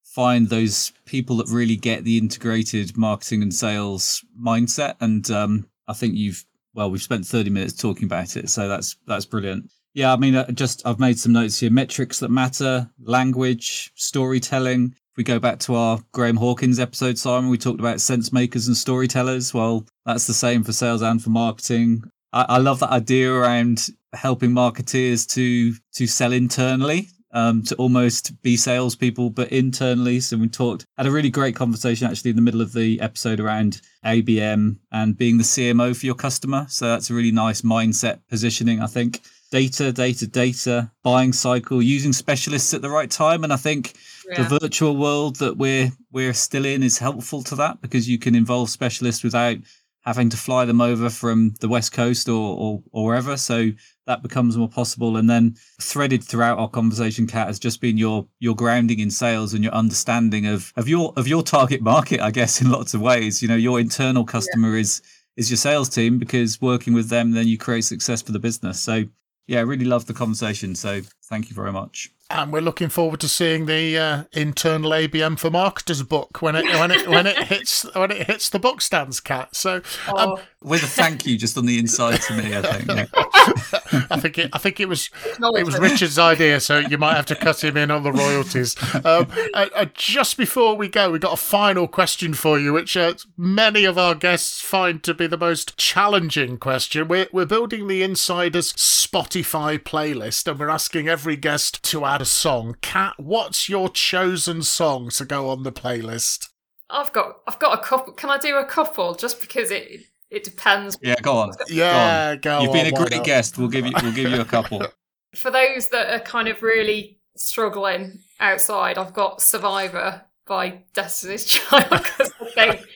find 0.04 0.48
those 0.48 0.92
people 1.06 1.38
that 1.38 1.48
really 1.48 1.76
get 1.76 2.04
the 2.04 2.18
integrated 2.18 2.96
marketing 2.96 3.42
and 3.42 3.52
sales 3.52 4.24
mindset. 4.40 4.94
And 5.00 5.28
um, 5.32 5.66
I 5.88 5.92
think 5.92 6.14
you've 6.14 6.44
well, 6.72 6.90
we've 6.90 7.02
spent 7.02 7.26
thirty 7.26 7.50
minutes 7.50 7.72
talking 7.72 8.04
about 8.04 8.36
it, 8.36 8.48
so 8.48 8.68
that's 8.68 8.96
that's 9.08 9.26
brilliant. 9.26 9.70
Yeah, 9.94 10.12
I 10.12 10.16
mean, 10.16 10.34
uh, 10.34 10.50
just 10.50 10.84
I've 10.84 10.98
made 10.98 11.18
some 11.18 11.32
notes 11.32 11.60
here: 11.60 11.70
metrics 11.70 12.18
that 12.18 12.30
matter, 12.30 12.90
language, 13.00 13.92
storytelling. 13.94 14.92
If 14.92 15.16
we 15.16 15.22
go 15.22 15.38
back 15.38 15.60
to 15.60 15.76
our 15.76 16.00
Graham 16.12 16.36
Hawkins 16.36 16.80
episode, 16.80 17.16
Simon, 17.16 17.48
we 17.48 17.58
talked 17.58 17.78
about 17.78 18.00
sense 18.00 18.32
makers 18.32 18.66
and 18.66 18.76
storytellers. 18.76 19.54
Well, 19.54 19.86
that's 20.04 20.26
the 20.26 20.34
same 20.34 20.64
for 20.64 20.72
sales 20.72 21.02
and 21.02 21.22
for 21.22 21.30
marketing. 21.30 22.02
I, 22.32 22.44
I 22.48 22.58
love 22.58 22.80
that 22.80 22.90
idea 22.90 23.32
around 23.32 23.88
helping 24.12 24.50
marketeers 24.50 25.28
to 25.34 25.74
to 25.94 26.06
sell 26.08 26.32
internally, 26.32 27.10
um, 27.30 27.62
to 27.62 27.76
almost 27.76 28.42
be 28.42 28.56
salespeople, 28.56 29.30
but 29.30 29.52
internally. 29.52 30.18
So 30.18 30.36
we 30.36 30.48
talked 30.48 30.86
had 30.96 31.06
a 31.06 31.12
really 31.12 31.30
great 31.30 31.54
conversation 31.54 32.08
actually 32.08 32.30
in 32.30 32.36
the 32.36 32.42
middle 32.42 32.60
of 32.60 32.72
the 32.72 33.00
episode 33.00 33.38
around 33.38 33.80
ABM 34.04 34.78
and 34.90 35.16
being 35.16 35.38
the 35.38 35.44
CMO 35.44 35.96
for 35.96 36.06
your 36.06 36.16
customer. 36.16 36.66
So 36.68 36.88
that's 36.88 37.10
a 37.10 37.14
really 37.14 37.30
nice 37.30 37.62
mindset 37.62 38.22
positioning, 38.28 38.80
I 38.82 38.88
think. 38.88 39.20
Data, 39.54 39.92
data, 39.92 40.26
data, 40.26 40.90
buying 41.04 41.32
cycle, 41.32 41.80
using 41.80 42.12
specialists 42.12 42.74
at 42.74 42.82
the 42.82 42.90
right 42.90 43.08
time, 43.08 43.44
and 43.44 43.52
I 43.52 43.56
think 43.56 43.94
yeah. 44.28 44.42
the 44.42 44.58
virtual 44.58 44.96
world 44.96 45.36
that 45.36 45.56
we're 45.56 45.92
we're 46.10 46.32
still 46.32 46.64
in 46.64 46.82
is 46.82 46.98
helpful 46.98 47.44
to 47.44 47.54
that 47.54 47.80
because 47.80 48.08
you 48.08 48.18
can 48.18 48.34
involve 48.34 48.68
specialists 48.68 49.22
without 49.22 49.58
having 50.04 50.28
to 50.28 50.36
fly 50.36 50.64
them 50.64 50.80
over 50.80 51.08
from 51.08 51.54
the 51.60 51.68
west 51.68 51.92
coast 51.92 52.28
or, 52.28 52.56
or, 52.58 52.82
or 52.92 53.06
wherever. 53.06 53.36
So 53.36 53.70
that 54.06 54.22
becomes 54.22 54.56
more 54.56 54.68
possible. 54.68 55.16
And 55.16 55.30
then 55.30 55.56
threaded 55.80 56.22
throughout 56.22 56.58
our 56.58 56.68
conversation, 56.68 57.26
Kat, 57.26 57.46
has 57.46 57.58
just 57.58 57.80
been 57.80 57.96
your 57.96 58.26
your 58.38 58.54
grounding 58.54 58.98
in 58.98 59.10
sales 59.10 59.54
and 59.54 59.64
your 59.64 59.72
understanding 59.72 60.46
of 60.46 60.72
of 60.76 60.88
your 60.88 61.12
of 61.16 61.26
your 61.28 61.42
target 61.42 61.80
market. 61.80 62.20
I 62.20 62.30
guess 62.30 62.60
in 62.60 62.70
lots 62.70 62.94
of 62.94 63.00
ways, 63.00 63.40
you 63.40 63.48
know, 63.48 63.56
your 63.56 63.80
internal 63.80 64.24
customer 64.24 64.74
yeah. 64.74 64.80
is 64.80 65.02
is 65.36 65.50
your 65.50 65.56
sales 65.56 65.88
team 65.88 66.18
because 66.18 66.60
working 66.60 66.92
with 66.92 67.08
them, 67.08 67.32
then 67.32 67.48
you 67.48 67.58
create 67.58 67.84
success 67.84 68.20
for 68.20 68.32
the 68.32 68.38
business. 68.38 68.80
So 68.80 69.04
yeah, 69.46 69.58
I 69.58 69.62
really 69.62 69.84
loved 69.84 70.06
the 70.06 70.14
conversation. 70.14 70.74
So 70.74 71.02
thank 71.24 71.50
you 71.50 71.54
very 71.54 71.72
much. 71.72 72.10
And 72.30 72.52
we're 72.52 72.60
looking 72.60 72.88
forward 72.88 73.20
to 73.20 73.28
seeing 73.28 73.66
the 73.66 73.98
uh, 73.98 74.24
internal 74.32 74.92
ABM 74.92 75.38
for 75.38 75.50
marketers 75.50 76.02
book 76.02 76.40
when 76.40 76.56
it 76.56 76.64
when 76.64 76.90
it 76.90 77.06
when 77.06 77.26
it 77.26 77.36
hits 77.36 77.84
when 77.94 78.10
it 78.10 78.26
hits 78.26 78.48
the 78.48 78.58
book 78.58 78.80
stands, 78.80 79.20
Kat. 79.20 79.54
So 79.54 79.76
um, 80.08 80.14
oh. 80.16 80.40
with 80.62 80.82
a 80.82 80.86
thank 80.86 81.26
you 81.26 81.36
just 81.36 81.58
on 81.58 81.66
the 81.66 81.78
inside 81.78 82.22
to 82.22 82.34
me, 82.34 82.56
I 82.56 82.62
think. 82.62 83.10
Yeah. 83.46 84.06
I 84.10 84.20
think 84.20 84.38
it. 84.38 84.50
I 84.52 84.58
think 84.58 84.80
it 84.80 84.88
was. 84.88 85.10
It 85.24 85.66
was 85.66 85.78
Richard's 85.78 86.18
idea, 86.18 86.60
so 86.60 86.78
you 86.78 86.98
might 86.98 87.14
have 87.14 87.26
to 87.26 87.36
cut 87.36 87.62
him 87.62 87.76
in 87.76 87.90
on 87.90 88.02
the 88.02 88.12
royalties. 88.12 88.76
Um, 89.04 89.28
uh, 89.54 89.66
uh, 89.74 89.86
just 89.94 90.36
before 90.36 90.76
we 90.76 90.88
go, 90.88 91.10
we 91.10 91.18
got 91.18 91.32
a 91.32 91.36
final 91.36 91.86
question 91.86 92.34
for 92.34 92.58
you, 92.58 92.72
which 92.72 92.96
uh, 92.96 93.14
many 93.36 93.84
of 93.84 93.98
our 93.98 94.14
guests 94.14 94.60
find 94.60 95.02
to 95.02 95.14
be 95.14 95.26
the 95.26 95.36
most 95.36 95.76
challenging 95.76 96.58
question. 96.58 97.08
We're 97.08 97.28
we're 97.32 97.46
building 97.46 97.86
the 97.86 98.02
Insiders 98.02 98.72
Spotify 98.74 99.78
playlist, 99.78 100.48
and 100.48 100.58
we're 100.58 100.68
asking 100.68 101.08
every 101.08 101.36
guest 101.36 101.82
to 101.84 102.04
add 102.04 102.22
a 102.22 102.26
song. 102.26 102.76
Kat, 102.80 103.14
what's 103.18 103.68
your 103.68 103.88
chosen 103.88 104.62
song 104.62 105.10
to 105.10 105.24
go 105.24 105.48
on 105.50 105.62
the 105.62 105.72
playlist? 105.72 106.48
I've 106.90 107.12
got 107.12 107.40
I've 107.46 107.58
got 107.58 107.78
a 107.78 107.82
couple. 107.82 108.12
Can 108.12 108.30
I 108.30 108.38
do 108.38 108.56
a 108.56 108.64
couple? 108.64 109.14
Just 109.14 109.40
because 109.40 109.70
it 109.70 110.02
it 110.30 110.44
depends. 110.44 110.98
Yeah, 111.02 111.16
go 111.22 111.36
on. 111.36 111.52
Yeah, 111.68 112.36
go 112.36 112.58
on. 112.58 112.58
go 112.58 112.62
You've 112.62 112.72
been 112.72 112.86
a 112.86 112.96
great 112.96 113.12
not? 113.12 113.24
guest. 113.24 113.58
We'll 113.58 113.68
give 113.68 113.86
you 113.86 113.92
we'll 114.02 114.12
give 114.12 114.30
you 114.30 114.40
a 114.40 114.44
couple. 114.44 114.86
For 115.36 115.50
those 115.50 115.88
that 115.88 116.10
are 116.14 116.20
kind 116.20 116.48
of 116.48 116.62
really 116.62 117.18
struggling 117.36 118.20
outside, 118.38 118.98
I've 118.98 119.14
got 119.14 119.40
Survivor 119.42 120.22
by 120.46 120.82
Destiny's 120.94 121.44
Child 121.46 121.86
because 121.90 122.32
I 122.40 122.50
think 122.54 122.86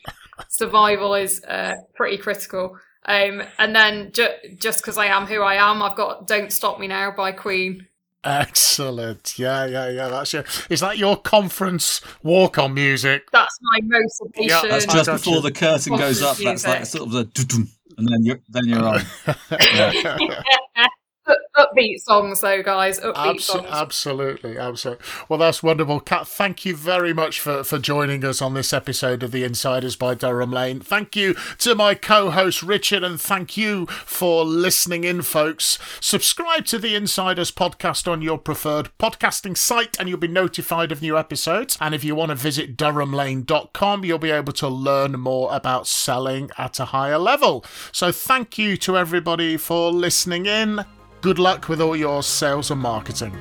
survival 0.48 1.14
is 1.14 1.42
uh, 1.44 1.74
pretty 1.94 2.18
critical. 2.18 2.78
Um, 3.04 3.42
and 3.58 3.74
then 3.74 4.12
ju- 4.12 4.28
just 4.58 4.82
because 4.82 4.98
I 4.98 5.06
am 5.06 5.26
who 5.26 5.40
I 5.42 5.54
am, 5.54 5.82
I've 5.82 5.96
got 5.96 6.26
"Don't 6.26 6.52
Stop 6.52 6.78
Me 6.78 6.86
Now" 6.86 7.10
by 7.10 7.32
Queen. 7.32 7.86
Excellent. 8.24 9.38
Yeah, 9.38 9.64
yeah, 9.66 9.88
yeah. 9.90 10.08
That's 10.08 10.32
your. 10.32 10.44
Is 10.68 10.80
that 10.80 10.98
your 10.98 11.16
conference 11.16 12.00
walk 12.22 12.58
on 12.58 12.74
music? 12.74 13.30
That's 13.30 13.58
my 13.62 13.80
motivation. 13.82 14.68
That's 14.68 14.86
just 14.86 15.10
before 15.10 15.36
you. 15.36 15.42
the 15.42 15.52
curtain 15.52 15.96
goes 15.96 16.20
up. 16.22 16.36
That's 16.36 16.66
like 16.66 16.86
sort 16.86 17.06
of 17.06 17.12
the 17.12 17.68
and 17.98 18.08
then 18.08 18.24
you're 18.24 18.40
then 18.48 18.64
you're 18.66 18.84
on. 18.84 19.02
Yeah. 19.50 20.40
Up- 21.28 21.68
upbeat 21.76 21.98
songs, 22.00 22.40
though, 22.40 22.62
guys. 22.62 23.00
Upbeat 23.00 23.34
Abs- 23.34 23.44
songs. 23.44 23.66
absolutely, 23.70 24.56
absolutely. 24.58 25.04
Well, 25.28 25.38
that's 25.38 25.62
wonderful, 25.62 26.00
Kat. 26.00 26.26
Thank 26.26 26.64
you 26.64 26.74
very 26.74 27.12
much 27.12 27.40
for 27.40 27.62
for 27.64 27.78
joining 27.78 28.24
us 28.24 28.40
on 28.40 28.54
this 28.54 28.72
episode 28.72 29.22
of 29.22 29.30
the 29.32 29.44
Insiders 29.44 29.96
by 29.96 30.14
Durham 30.14 30.50
Lane. 30.52 30.80
Thank 30.80 31.14
you 31.16 31.34
to 31.58 31.74
my 31.74 31.94
co-host 31.94 32.62
Richard, 32.62 33.02
and 33.04 33.20
thank 33.20 33.56
you 33.56 33.86
for 33.86 34.44
listening 34.44 35.04
in, 35.04 35.22
folks. 35.22 35.78
Subscribe 36.00 36.64
to 36.66 36.78
the 36.78 36.94
Insiders 36.94 37.50
podcast 37.50 38.10
on 38.10 38.22
your 38.22 38.38
preferred 38.38 38.90
podcasting 38.98 39.56
site, 39.56 39.98
and 39.98 40.08
you'll 40.08 40.18
be 40.18 40.28
notified 40.28 40.92
of 40.92 41.02
new 41.02 41.18
episodes. 41.18 41.76
And 41.80 41.94
if 41.94 42.04
you 42.04 42.14
want 42.14 42.30
to 42.30 42.34
visit 42.36 42.76
durhamlane.com, 42.76 44.04
you'll 44.04 44.18
be 44.18 44.30
able 44.30 44.52
to 44.54 44.68
learn 44.68 45.12
more 45.12 45.54
about 45.54 45.86
selling 45.86 46.50
at 46.56 46.78
a 46.80 46.86
higher 46.86 47.18
level. 47.18 47.64
So, 47.92 48.12
thank 48.12 48.58
you 48.58 48.76
to 48.78 48.96
everybody 48.96 49.56
for 49.56 49.92
listening 49.92 50.46
in. 50.46 50.84
Good 51.20 51.40
luck 51.40 51.68
with 51.68 51.80
all 51.80 51.96
your 51.96 52.22
sales 52.22 52.70
and 52.70 52.80
marketing. 52.80 53.36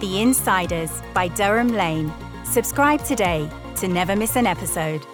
The 0.00 0.22
Insiders 0.22 0.90
by 1.12 1.28
Durham 1.28 1.68
Lane. 1.68 2.10
Subscribe 2.44 3.04
today 3.04 3.50
to 3.76 3.86
never 3.86 4.16
miss 4.16 4.36
an 4.36 4.46
episode. 4.46 5.04